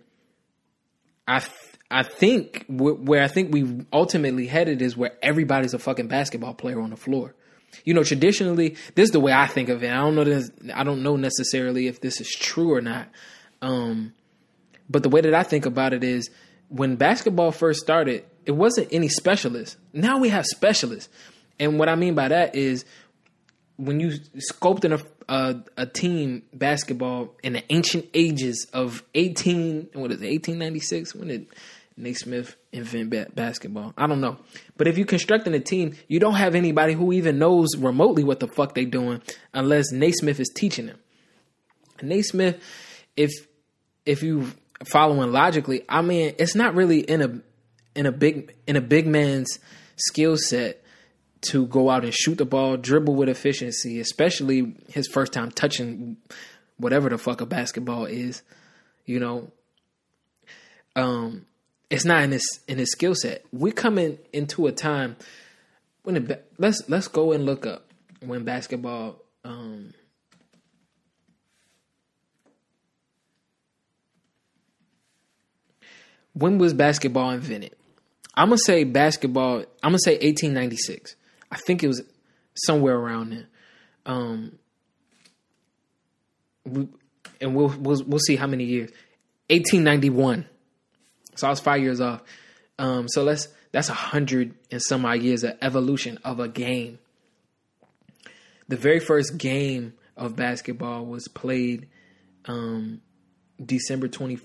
I 1.28 1.43
I 1.89 2.03
think 2.03 2.65
where 2.67 3.24
I 3.24 3.28
think 3.28 3.53
we 3.53 3.86
ultimately 3.93 4.47
headed 4.47 4.82
is 4.82 4.97
where 4.97 5.13
everybody's 5.21 5.74
a 5.74 5.80
fucking 5.80 6.07
basketball 6.07 6.53
player 6.53 6.82
on 6.82 6.89
the 6.89 6.97
floor. 6.97 7.36
You 7.86 7.93
know, 7.93 8.03
traditionally, 8.03 8.76
this 8.95 9.05
is 9.05 9.11
the 9.11 9.19
way 9.19 9.32
I 9.32 9.47
think 9.47 9.69
of 9.69 9.84
it. 9.84 9.89
I 9.89 9.95
don't 9.95 10.15
know 10.15 10.24
this, 10.24 10.51
I 10.74 10.84
don't 10.84 11.01
know 11.01 11.15
necessarily 11.15 11.88
if 11.88 12.01
this 12.01 12.21
is 12.21 12.30
true 12.30 12.74
or 12.74 12.82
not. 12.82 13.07
Um, 13.61 14.13
but 14.89 15.03
the 15.03 15.09
way 15.09 15.21
that 15.21 15.34
I 15.34 15.43
think 15.43 15.65
about 15.65 15.93
it 15.93 16.03
is 16.03 16.29
when 16.69 16.95
basketball 16.95 17.51
first 17.51 17.79
started, 17.79 18.25
it 18.45 18.51
wasn't 18.51 18.88
any 18.91 19.07
specialists. 19.07 19.77
Now 19.93 20.19
we 20.19 20.29
have 20.29 20.45
specialists. 20.45 21.09
And 21.59 21.79
what 21.79 21.89
I 21.89 21.95
mean 21.95 22.15
by 22.15 22.29
that 22.29 22.55
is 22.55 22.84
when 23.77 23.99
you 23.99 24.11
sculpt 24.51 24.86
in 24.86 24.93
a, 24.93 24.99
a, 25.27 25.63
a 25.77 25.86
team 25.86 26.43
basketball 26.53 27.36
in 27.43 27.53
the 27.53 27.73
ancient 27.73 28.05
ages 28.13 28.67
of 28.73 29.03
18 29.15 29.89
what 29.93 30.11
is 30.11 30.21
it 30.21 30.29
1896 30.29 31.15
when 31.15 31.27
did 31.29 31.47
Naismith 31.97 32.55
invent 32.71 33.09
ba- 33.09 33.27
basketball 33.34 33.93
I 33.97 34.07
don't 34.07 34.21
know 34.21 34.38
but 34.77 34.88
if 34.88 34.97
you're 34.97 35.07
constructing 35.07 35.53
a 35.53 35.59
team 35.59 35.95
you 36.07 36.19
don't 36.19 36.36
have 36.36 36.55
anybody 36.55 36.93
who 36.93 37.13
even 37.13 37.39
knows 37.39 37.69
remotely 37.77 38.23
what 38.23 38.39
the 38.39 38.47
fuck 38.47 38.75
they 38.75 38.86
doing 38.86 39.21
unless 39.53 39.91
Naismith 39.91 40.39
is 40.39 40.49
teaching 40.49 40.88
them 40.88 40.99
Naismith 42.01 42.61
if 43.15 43.31
if 44.05 44.21
you 44.21 44.51
following 44.86 45.31
logically 45.31 45.84
I 45.88 46.01
mean 46.01 46.36
it's 46.38 46.55
not 46.55 46.75
really 46.75 46.99
in 46.99 47.21
a 47.21 47.41
in 47.95 48.05
a 48.05 48.11
big 48.11 48.55
in 48.67 48.75
a 48.75 48.81
big 48.81 49.07
man's 49.07 49.59
skill 49.95 50.38
set 50.38 50.84
to 51.49 51.67
go 51.67 51.89
out 51.89 52.03
and 52.03 52.13
shoot 52.13 52.38
the 52.38 52.45
ball, 52.45 52.77
dribble 52.77 53.15
with 53.15 53.29
efficiency, 53.29 53.99
especially 53.99 54.75
his 54.89 55.07
first 55.07 55.34
time 55.34 55.51
touching 55.51 56.17
whatever 56.77 57.09
the 57.09 57.17
fuck 57.17 57.41
a 57.41 57.45
basketball 57.45 58.05
is, 58.05 58.41
you 59.05 59.19
know. 59.19 59.51
Um, 60.95 61.45
it's 61.89 62.05
not 62.05 62.23
in 62.23 62.31
his 62.31 62.59
in 62.67 62.77
his 62.77 62.91
skill 62.91 63.15
set. 63.15 63.45
We're 63.51 63.73
coming 63.73 64.17
into 64.31 64.67
a 64.67 64.71
time 64.71 65.15
when 66.03 66.17
it, 66.17 66.49
let's 66.57 66.88
let's 66.88 67.07
go 67.07 67.31
and 67.31 67.45
look 67.45 67.65
up 67.65 67.91
when 68.21 68.43
basketball 68.43 69.21
um, 69.43 69.93
when 76.34 76.57
was 76.57 76.73
basketball 76.73 77.31
invented? 77.31 77.75
I'm 78.36 78.49
gonna 78.49 78.57
say 78.57 78.84
basketball. 78.84 79.59
I'm 79.84 79.91
gonna 79.91 79.99
say 79.99 80.13
1896. 80.13 81.15
I 81.51 81.57
think 81.57 81.84
it 81.84 81.88
was 81.88 82.01
somewhere 82.55 82.95
around 82.95 83.31
there. 83.31 83.47
Um, 84.05 84.57
and 86.65 87.55
we'll, 87.55 87.73
we'll 87.77 88.03
we'll 88.05 88.19
see 88.19 88.36
how 88.36 88.47
many 88.47 88.63
years. 88.63 88.89
1891. 89.49 90.45
So 91.36 91.47
I 91.47 91.49
was 91.49 91.59
five 91.59 91.81
years 91.81 92.01
off. 92.01 92.21
Um, 92.79 93.07
so 93.07 93.23
let's 93.23 93.49
that's 93.71 93.89
a 93.89 93.93
hundred 93.93 94.55
and 94.71 94.81
some 94.81 95.05
odd 95.05 95.21
years 95.21 95.43
of 95.43 95.57
evolution 95.61 96.19
of 96.23 96.39
a 96.39 96.47
game. 96.47 96.99
The 98.67 98.77
very 98.77 98.99
first 98.99 99.38
game 99.38 99.93
of 100.17 100.36
basketball 100.36 101.05
was 101.05 101.27
played 101.27 101.88
um, 102.45 103.01
December 103.63 104.07
twenty 104.07 104.36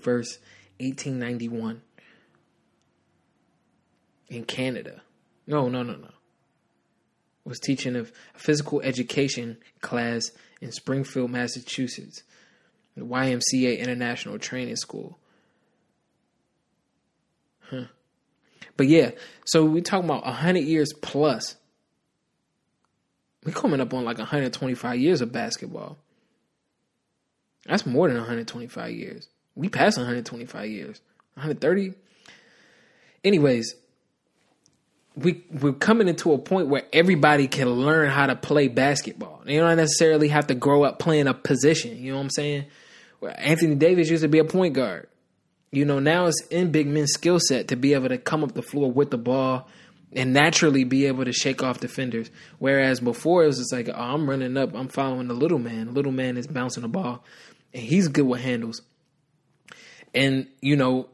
first, 0.79 0.87
eighteen 0.87 1.19
ninety 1.19 1.47
one, 1.47 1.81
in 4.27 4.43
Canada. 4.45 5.01
No, 5.47 5.67
no, 5.67 5.83
no, 5.83 5.95
no 5.95 6.09
was 7.49 7.59
teaching 7.59 7.95
a 7.95 8.05
physical 8.35 8.79
education 8.81 9.57
class 9.81 10.31
in 10.61 10.71
Springfield, 10.71 11.31
Massachusetts, 11.31 12.23
the 12.95 13.03
YMCA 13.03 13.79
International 13.79 14.37
Training 14.37 14.75
School. 14.75 15.17
Huh. 17.61 17.85
But 18.77 18.87
yeah, 18.87 19.11
so 19.45 19.65
we 19.65 19.81
talking 19.81 20.05
about 20.05 20.23
100 20.25 20.59
years 20.59 20.93
plus. 21.01 21.55
We're 23.43 23.53
coming 23.53 23.81
up 23.81 23.93
on 23.93 24.05
like 24.05 24.19
125 24.19 24.99
years 24.99 25.21
of 25.21 25.31
basketball. 25.31 25.97
That's 27.65 27.85
more 27.85 28.07
than 28.07 28.17
125 28.17 28.91
years. 28.91 29.27
We 29.55 29.69
passed 29.69 29.97
125 29.97 30.69
years. 30.69 31.01
130. 31.35 31.93
Anyways, 33.23 33.75
we 35.15 35.43
we're 35.51 35.73
coming 35.73 36.07
into 36.07 36.31
a 36.33 36.37
point 36.37 36.67
where 36.67 36.83
everybody 36.93 37.47
can 37.47 37.69
learn 37.69 38.09
how 38.09 38.27
to 38.27 38.35
play 38.35 38.67
basketball. 38.67 39.41
You 39.45 39.59
don't 39.59 39.77
necessarily 39.77 40.29
have 40.29 40.47
to 40.47 40.55
grow 40.55 40.83
up 40.83 40.99
playing 40.99 41.27
a 41.27 41.33
position. 41.33 41.97
You 41.97 42.11
know 42.11 42.17
what 42.17 42.23
I'm 42.23 42.29
saying? 42.29 42.65
Where 43.19 43.37
Anthony 43.37 43.75
Davis 43.75 44.09
used 44.09 44.23
to 44.23 44.29
be 44.29 44.39
a 44.39 44.45
point 44.45 44.73
guard. 44.73 45.07
You 45.71 45.85
know, 45.85 45.99
now 45.99 46.25
it's 46.25 46.41
in 46.49 46.71
big 46.71 46.87
men's 46.87 47.11
skill 47.11 47.39
set 47.39 47.67
to 47.67 47.75
be 47.75 47.93
able 47.93 48.09
to 48.09 48.17
come 48.17 48.43
up 48.43 48.53
the 48.53 48.61
floor 48.61 48.91
with 48.91 49.11
the 49.11 49.17
ball 49.17 49.67
and 50.13 50.33
naturally 50.33 50.83
be 50.83 51.05
able 51.05 51.25
to 51.25 51.33
shake 51.33 51.61
off 51.61 51.79
defenders. 51.79 52.31
Whereas 52.57 52.99
before 52.99 53.43
it 53.43 53.47
was 53.47 53.57
just 53.59 53.73
like, 53.73 53.89
oh, 53.89 53.93
I'm 53.93 54.27
running 54.27 54.57
up, 54.57 54.73
I'm 54.73 54.87
following 54.87 55.27
the 55.27 55.35
little 55.35 55.59
man. 55.59 55.87
The 55.87 55.91
little 55.91 56.11
man 56.11 56.37
is 56.37 56.47
bouncing 56.47 56.81
the 56.81 56.89
ball, 56.89 57.23
and 57.73 57.83
he's 57.83 58.07
good 58.07 58.25
with 58.25 58.41
handles. 58.41 58.81
And 60.13 60.47
you 60.61 60.75
know, 60.75 61.09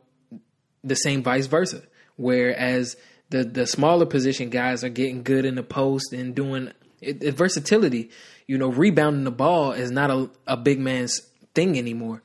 the 0.83 0.95
same 0.95 1.23
vice 1.23 1.47
versa. 1.47 1.83
Whereas 2.17 2.95
the 3.29 3.43
the 3.43 3.67
smaller 3.67 4.05
position 4.05 4.49
guys 4.49 4.83
are 4.83 4.89
getting 4.89 5.23
good 5.23 5.45
in 5.45 5.55
the 5.55 5.63
post 5.63 6.13
and 6.13 6.35
doing 6.35 6.71
it, 7.01 7.23
it, 7.23 7.31
versatility. 7.33 8.09
You 8.47 8.57
know, 8.57 8.69
rebounding 8.69 9.23
the 9.23 9.31
ball 9.31 9.71
is 9.71 9.91
not 9.91 10.11
a, 10.11 10.29
a 10.47 10.55
big 10.55 10.79
man's 10.79 11.21
thing 11.55 11.77
anymore, 11.77 12.21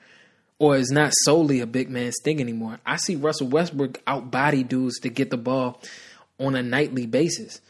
or 0.58 0.76
is 0.76 0.90
not 0.90 1.12
solely 1.24 1.60
a 1.60 1.66
big 1.66 1.88
man's 1.88 2.16
thing 2.22 2.40
anymore. 2.40 2.78
I 2.84 2.96
see 2.96 3.16
Russell 3.16 3.48
Westbrook 3.48 4.04
outbody 4.04 4.66
dudes 4.66 4.98
to 5.00 5.08
get 5.08 5.30
the 5.30 5.38
ball 5.38 5.80
on 6.38 6.54
a 6.54 6.62
nightly 6.62 7.06
basis. 7.06 7.60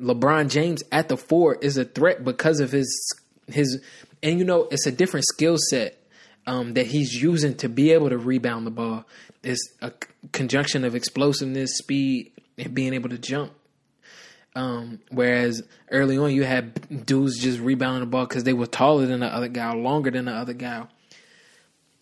LeBron 0.00 0.48
James 0.48 0.82
at 0.92 1.08
the 1.08 1.16
four 1.16 1.56
is 1.56 1.76
a 1.76 1.84
threat 1.84 2.24
because 2.24 2.60
of 2.60 2.70
his 2.70 3.14
his 3.48 3.82
and 4.22 4.38
you 4.38 4.44
know 4.44 4.68
it's 4.70 4.86
a 4.86 4.92
different 4.92 5.26
skill 5.26 5.56
set 5.70 5.98
um, 6.48 6.72
that 6.72 6.86
he's 6.86 7.12
using 7.12 7.54
to 7.56 7.68
be 7.68 7.92
able 7.92 8.08
to 8.08 8.16
rebound 8.16 8.66
the 8.66 8.70
ball. 8.70 9.04
is 9.42 9.70
a 9.82 9.92
conjunction 10.32 10.82
of 10.82 10.94
explosiveness, 10.94 11.76
speed, 11.76 12.32
and 12.56 12.74
being 12.74 12.94
able 12.94 13.10
to 13.10 13.18
jump. 13.18 13.52
Um, 14.56 15.00
whereas 15.10 15.62
early 15.90 16.16
on, 16.16 16.32
you 16.32 16.44
had 16.44 17.04
dudes 17.04 17.38
just 17.38 17.60
rebounding 17.60 18.00
the 18.00 18.06
ball 18.06 18.26
because 18.26 18.44
they 18.44 18.54
were 18.54 18.66
taller 18.66 19.04
than 19.04 19.20
the 19.20 19.26
other 19.26 19.48
guy, 19.48 19.74
longer 19.74 20.10
than 20.10 20.24
the 20.24 20.32
other 20.32 20.54
guy. 20.54 20.86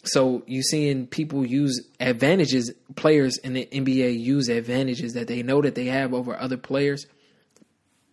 So 0.05 0.45
you're 0.47 0.63
seeing 0.63 1.09
people 1.09 1.45
use 1.45 1.85
advantages, 1.99 2.73
players 2.95 3.39
in 3.39 3.55
the 3.55 3.67
NBA 3.67 4.21
use 4.21 4.49
advantages 4.49 5.15
that 5.15 5.27
they 5.27 5.43
know 5.43 5.61
that 5.61 5.75
they 5.75 5.87
have 5.87 6.15
over 6.15 6.39
other 6.39 6.57
players 6.57 7.07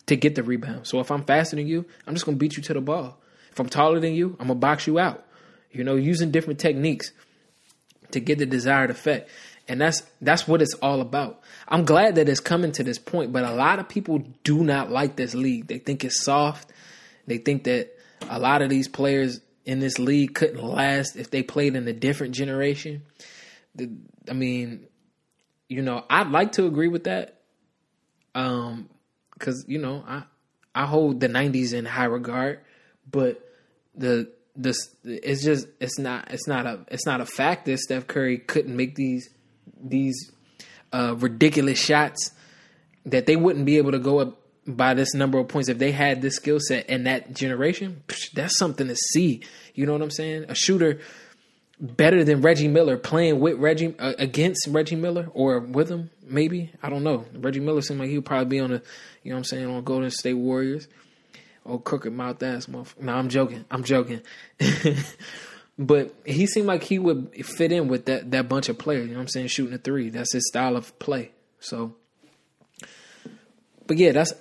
to 0.07 0.15
get 0.15 0.33
the 0.33 0.41
rebound. 0.41 0.87
So 0.87 0.99
if 0.99 1.11
I'm 1.11 1.25
faster 1.25 1.57
than 1.57 1.67
you, 1.67 1.85
I'm 2.07 2.15
just 2.15 2.25
gonna 2.25 2.37
beat 2.37 2.57
you 2.57 2.63
to 2.63 2.73
the 2.73 2.81
ball. 2.81 3.19
If 3.51 3.59
I'm 3.59 3.69
taller 3.69 3.99
than 3.99 4.15
you, 4.15 4.35
I'm 4.39 4.47
gonna 4.47 4.55
box 4.55 4.87
you 4.87 4.97
out. 4.97 5.27
You 5.73 5.83
know, 5.83 5.95
using 5.95 6.31
different 6.31 6.59
techniques 6.59 7.11
to 8.11 8.19
get 8.19 8.37
the 8.37 8.45
desired 8.45 8.91
effect. 8.91 9.29
And 9.67 9.79
that's 9.79 10.03
that's 10.21 10.47
what 10.47 10.61
it's 10.61 10.73
all 10.75 11.01
about. 11.01 11.41
I'm 11.67 11.85
glad 11.85 12.15
that 12.15 12.27
it's 12.27 12.39
coming 12.39 12.71
to 12.73 12.83
this 12.83 12.99
point, 12.99 13.31
but 13.31 13.43
a 13.43 13.51
lot 13.51 13.79
of 13.79 13.87
people 13.87 14.23
do 14.43 14.63
not 14.63 14.91
like 14.91 15.15
this 15.15 15.33
league. 15.33 15.67
They 15.67 15.79
think 15.79 16.03
it's 16.03 16.23
soft. 16.23 16.71
They 17.27 17.37
think 17.37 17.63
that 17.63 17.95
a 18.29 18.39
lot 18.39 18.61
of 18.61 18.69
these 18.69 18.87
players 18.87 19.39
in 19.65 19.79
this 19.79 19.99
league 19.99 20.35
couldn't 20.35 20.61
last 20.61 21.15
if 21.15 21.31
they 21.31 21.43
played 21.43 21.75
in 21.75 21.87
a 21.87 21.93
different 21.93 22.35
generation. 22.35 23.03
I 23.79 24.33
mean, 24.33 24.87
you 25.69 25.81
know, 25.81 26.03
I'd 26.09 26.29
like 26.29 26.53
to 26.53 26.65
agree 26.65 26.89
with 26.89 27.05
that. 27.05 27.39
Um, 28.35 28.89
cause 29.39 29.65
you 29.67 29.79
know, 29.79 30.03
I, 30.05 30.23
I 30.75 30.85
hold 30.85 31.19
the 31.19 31.29
nineties 31.29 31.71
in 31.71 31.85
high 31.85 32.05
regard, 32.05 32.59
but 33.09 33.39
the, 33.95 34.31
the, 34.55 34.75
it's 35.03 35.43
just, 35.43 35.67
it's 35.79 35.97
not, 35.97 36.31
it's 36.31 36.47
not 36.47 36.65
a, 36.65 36.85
it's 36.89 37.05
not 37.05 37.21
a 37.21 37.25
fact 37.25 37.65
that 37.65 37.79
Steph 37.79 38.07
Curry 38.07 38.37
couldn't 38.37 38.75
make 38.75 38.95
these, 38.95 39.29
these, 39.81 40.31
uh, 40.91 41.15
ridiculous 41.17 41.79
shots 41.79 42.31
that 43.05 43.25
they 43.25 43.35
wouldn't 43.35 43.65
be 43.65 43.77
able 43.77 43.91
to 43.91 43.99
go 43.99 44.19
up 44.19 44.39
by 44.65 44.93
this 44.93 45.13
number 45.13 45.39
of 45.39 45.47
points 45.47 45.67
if 45.69 45.77
they 45.77 45.91
had 45.91 46.21
this 46.21 46.35
skill 46.35 46.59
set 46.59 46.89
in 46.89 47.03
that 47.03 47.33
generation. 47.33 48.03
That's 48.33 48.57
something 48.57 48.87
to 48.87 48.95
see. 48.95 49.43
You 49.73 49.85
know 49.85 49.93
what 49.93 50.01
I'm 50.01 50.11
saying? 50.11 50.45
A 50.47 50.55
shooter 50.55 50.99
better 51.79 52.23
than 52.23 52.41
Reggie 52.41 52.67
Miller 52.67 52.97
playing 52.97 53.39
with 53.39 53.57
Reggie 53.57 53.97
uh, 53.99 54.13
against 54.17 54.67
Reggie 54.69 54.95
Miller 54.95 55.27
or 55.33 55.59
with 55.59 55.89
him, 55.89 56.11
maybe. 56.25 56.71
I 56.81 56.89
don't 56.89 57.03
know. 57.03 57.25
Reggie 57.33 57.59
Miller 57.59 57.81
seemed 57.81 57.99
like 57.99 58.09
he 58.09 58.15
would 58.15 58.25
probably 58.25 58.45
be 58.45 58.59
on 58.59 58.69
the, 58.69 58.81
you 59.23 59.31
know 59.31 59.35
what 59.35 59.39
I'm 59.39 59.43
saying, 59.43 59.65
on 59.65 59.83
Golden 59.83 60.11
State 60.11 60.35
Warriors. 60.35 60.87
Oh, 61.65 61.77
crooked 61.77 62.11
mouth 62.11 62.43
ass 62.43 62.65
motherfucker. 62.65 63.01
No, 63.01 63.13
I'm 63.13 63.29
joking. 63.29 63.63
I'm 63.71 63.83
joking. 63.83 64.21
but 65.79 66.13
he 66.25 66.45
seemed 66.45 66.67
like 66.67 66.83
he 66.83 66.99
would 66.99 67.45
fit 67.45 67.71
in 67.71 67.87
with 67.87 68.05
that 68.05 68.31
that 68.31 68.49
bunch 68.49 68.69
of 68.69 68.77
players. 68.77 69.05
You 69.07 69.13
know 69.13 69.19
what 69.19 69.23
I'm 69.23 69.27
saying? 69.29 69.47
Shooting 69.47 69.73
a 69.73 69.77
three. 69.77 70.09
That's 70.09 70.33
his 70.33 70.47
style 70.47 70.75
of 70.75 70.97
play. 70.99 71.31
So, 71.59 71.95
but 73.87 73.97
yeah, 73.97 74.11
that's 74.11 74.33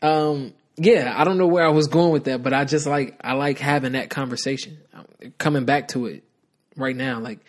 um 0.00 0.54
yeah. 0.76 1.12
I 1.16 1.24
don't 1.24 1.38
know 1.38 1.48
where 1.48 1.66
I 1.66 1.70
was 1.70 1.88
going 1.88 2.12
with 2.12 2.24
that, 2.24 2.42
but 2.42 2.52
I 2.52 2.64
just 2.64 2.86
like 2.86 3.16
I 3.22 3.32
like 3.32 3.58
having 3.58 3.92
that 3.92 4.08
conversation. 4.08 4.78
Coming 5.38 5.64
back 5.64 5.88
to 5.88 6.06
it 6.06 6.22
right 6.76 6.96
now, 6.96 7.18
like 7.18 7.40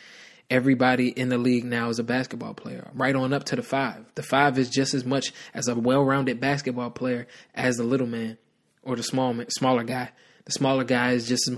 everybody 0.50 1.10
in 1.10 1.30
the 1.30 1.38
league 1.38 1.64
now 1.64 1.90
is 1.90 2.00
a 2.00 2.04
basketball 2.04 2.54
player, 2.56 2.90
right 2.94 3.16
on 3.16 3.34
up 3.34 3.44
to 3.46 3.56
the 3.56 3.64
five. 3.64 4.06
The 4.16 4.24
five 4.24 4.58
is 4.58 4.70
just 4.70 4.94
as 4.94 5.06
much 5.06 5.32
as 5.54 5.68
a 5.68 5.76
well-rounded 5.76 6.40
basketball 6.40 6.92
player 6.92 7.28
as 7.56 7.78
the 7.78 7.84
little 7.84 8.08
man 8.08 8.38
or 8.84 8.96
the 8.96 9.04
small 9.04 9.36
smaller 9.50 9.84
guy. 9.84 10.12
The 10.46 10.52
smaller 10.52 10.84
guy 10.84 11.12
is 11.12 11.28
just 11.28 11.50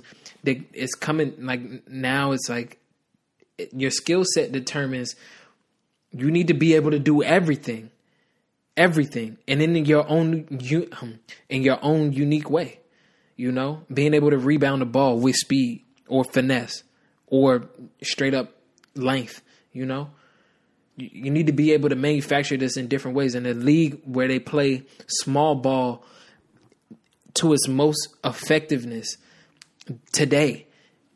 they, 0.43 0.63
it's 0.73 0.93
coming 0.93 1.33
like 1.39 1.87
now. 1.87 2.31
It's 2.31 2.49
like 2.49 2.79
your 3.73 3.91
skill 3.91 4.23
set 4.33 4.51
determines 4.51 5.15
you 6.11 6.31
need 6.31 6.47
to 6.47 6.53
be 6.53 6.75
able 6.75 6.91
to 6.91 6.99
do 6.99 7.23
everything, 7.23 7.91
everything, 8.77 9.37
and 9.47 9.61
in 9.61 9.85
your 9.85 10.07
own 10.07 10.47
um, 11.01 11.19
in 11.49 11.63
your 11.63 11.79
own 11.81 12.13
unique 12.13 12.49
way. 12.49 12.79
You 13.35 13.51
know, 13.51 13.81
being 13.93 14.13
able 14.13 14.29
to 14.29 14.37
rebound 14.37 14.81
the 14.81 14.85
ball 14.85 15.19
with 15.19 15.35
speed 15.35 15.83
or 16.07 16.23
finesse 16.23 16.83
or 17.27 17.67
straight 18.01 18.33
up 18.33 18.53
length. 18.95 19.41
You 19.73 19.85
know, 19.85 20.11
you, 20.95 21.09
you 21.11 21.31
need 21.31 21.47
to 21.47 21.53
be 21.53 21.73
able 21.73 21.89
to 21.89 21.95
manufacture 21.95 22.55
this 22.55 22.77
in 22.77 22.87
different 22.87 23.17
ways. 23.17 23.35
In 23.35 23.45
a 23.45 23.53
league 23.53 23.99
where 24.05 24.27
they 24.27 24.39
play 24.39 24.83
small 25.07 25.55
ball 25.55 26.05
to 27.35 27.53
its 27.53 27.67
most 27.67 28.15
effectiveness 28.23 29.17
today 30.11 30.67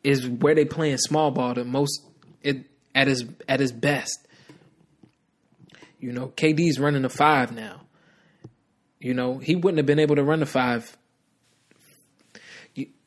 is 0.02 0.26
where 0.26 0.54
they 0.54 0.64
playing 0.64 0.98
small 0.98 1.30
ball 1.30 1.54
the 1.54 1.64
most 1.64 2.02
it, 2.42 2.66
at 2.94 3.08
his 3.08 3.24
at 3.48 3.60
his 3.60 3.72
best. 3.72 4.26
You 5.98 6.12
know, 6.12 6.28
KD's 6.28 6.78
running 6.78 7.04
a 7.04 7.10
five 7.10 7.52
now. 7.52 7.82
You 8.98 9.14
know, 9.14 9.38
he 9.38 9.56
wouldn't 9.56 9.78
have 9.78 9.86
been 9.86 9.98
able 9.98 10.16
to 10.16 10.24
run 10.24 10.42
a 10.42 10.46
five. 10.46 10.96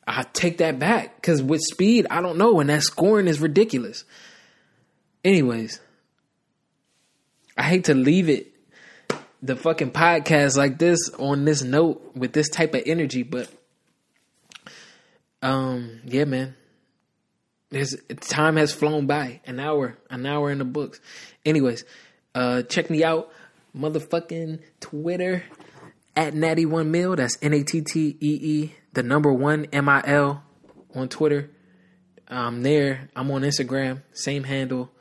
I 0.06 0.24
take 0.34 0.58
that 0.58 0.80
back 0.80 1.16
because 1.16 1.42
with 1.42 1.62
speed, 1.62 2.08
I 2.10 2.22
don't 2.22 2.38
know, 2.38 2.60
and 2.60 2.70
that 2.70 2.84
scoring 2.84 3.28
is 3.28 3.40
ridiculous. 3.40 4.04
Anyways, 5.24 5.80
I 7.58 7.64
hate 7.64 7.86
to 7.86 7.94
leave 7.94 8.28
it 8.28 8.53
the 9.44 9.58
fucking 9.58 9.92
podcast 9.92 10.56
like 10.56 10.80
this 10.80 11.10
on 11.20 11.44
this 11.44 11.62
note 11.62 12.16
with 12.16 12.32
this 12.32 12.50
type 12.50 12.74
of 12.74 12.82
energy, 12.86 13.24
but 13.24 13.52
um, 15.42 16.00
yeah, 16.06 16.24
man. 16.24 16.56
There's 17.70 17.96
time 18.22 18.56
has 18.56 18.72
flown 18.72 19.08
by. 19.08 19.42
An 19.46 19.60
hour, 19.60 19.98
an 20.10 20.26
hour 20.26 20.52
in 20.52 20.60
the 20.60 20.66
books. 20.66 21.02
Anyways, 21.44 21.84
uh, 22.36 22.62
check 22.62 22.90
me 22.90 23.04
out, 23.04 23.32
motherfucking 23.76 24.62
Twitter 24.80 25.44
at 26.16 26.36
Natty 26.36 26.66
One 26.66 26.92
Mil. 26.92 27.16
That's 27.16 27.38
N 27.42 27.54
A 27.54 27.64
T 27.64 27.82
T 27.82 28.16
E 28.22 28.40
E, 28.42 28.76
the 28.94 29.04
number 29.04 29.34
one 29.34 29.66
M 29.74 29.90
I 29.90 30.04
L 30.06 30.44
on 30.96 31.10
Twitter. 31.10 31.50
I'm 32.30 32.62
there. 32.62 33.10
I'm 33.16 33.30
on 33.32 33.42
Instagram, 33.42 34.04
same 34.14 34.44
handle. 34.44 34.92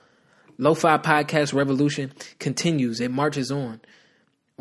Lo-Fi 0.58 0.98
Podcast 0.98 1.54
Revolution 1.54 2.12
continues. 2.38 3.00
It 3.00 3.10
marches 3.10 3.52
on. 3.52 3.80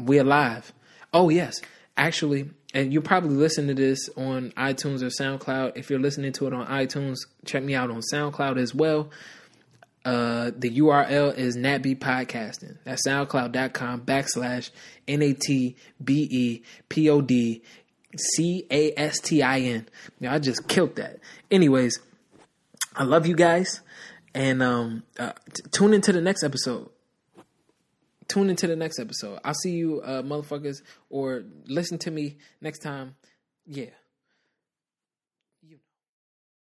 We're 0.02 0.24
live. 0.24 0.74
Oh 1.14 1.30
yes, 1.30 1.62
actually, 1.96 2.50
and 2.74 2.92
you 2.92 3.02
probably 3.02 3.36
listen 3.36 3.68
to 3.68 3.74
this 3.74 4.10
on 4.18 4.52
iTunes 4.58 5.02
or 5.02 5.08
SoundCloud. 5.08 5.74
If 5.76 5.90
you're 5.90 6.00
listening 6.00 6.32
to 6.34 6.48
it 6.48 6.54
on 6.54 6.66
iTunes, 6.68 7.18
check 7.46 7.64
me 7.64 7.76
out 7.76 7.92
on 7.92 8.02
SoundCloud 8.12 8.60
as 8.60 8.74
well. 8.74 9.12
Uh, 10.04 10.50
the 10.58 10.80
URL 10.80 11.38
is 11.38 11.56
Natbe 11.56 12.00
Podcasting. 12.00 12.78
That's 12.84 13.08
soundcloud.com 13.08 14.02
backslash 14.02 14.72
N 15.08 15.22
A 15.22 15.34
T 15.34 15.76
B 16.04 16.28
E 16.32 16.64
P 16.90 17.10
O 17.10 17.22
D 17.22 17.62
C 18.18 18.66
A 18.72 18.94
S 18.98 19.20
T 19.20 19.44
I 19.44 19.60
N. 19.60 19.88
I 20.28 20.40
just 20.40 20.68
killed 20.68 20.96
that. 20.96 21.20
Anyways, 21.52 22.00
I 22.96 23.04
love 23.04 23.28
you 23.28 23.36
guys. 23.36 23.82
And 24.34 24.64
um, 24.64 25.04
uh, 25.20 25.34
t- 25.54 25.64
tune 25.72 25.94
into 25.94 26.14
the 26.14 26.22
next 26.22 26.44
episode 26.44 26.90
tune 28.32 28.50
into 28.50 28.68
the 28.68 28.76
next 28.76 29.00
episode. 29.00 29.40
I'll 29.44 29.54
see 29.54 29.72
you, 29.72 30.02
uh, 30.02 30.22
motherfuckers, 30.22 30.78
or 31.10 31.44
listen 31.68 31.98
to 32.00 32.12
me 32.12 32.38
next 32.62 32.80
time. 32.80 33.16
Yeah. 33.66 33.92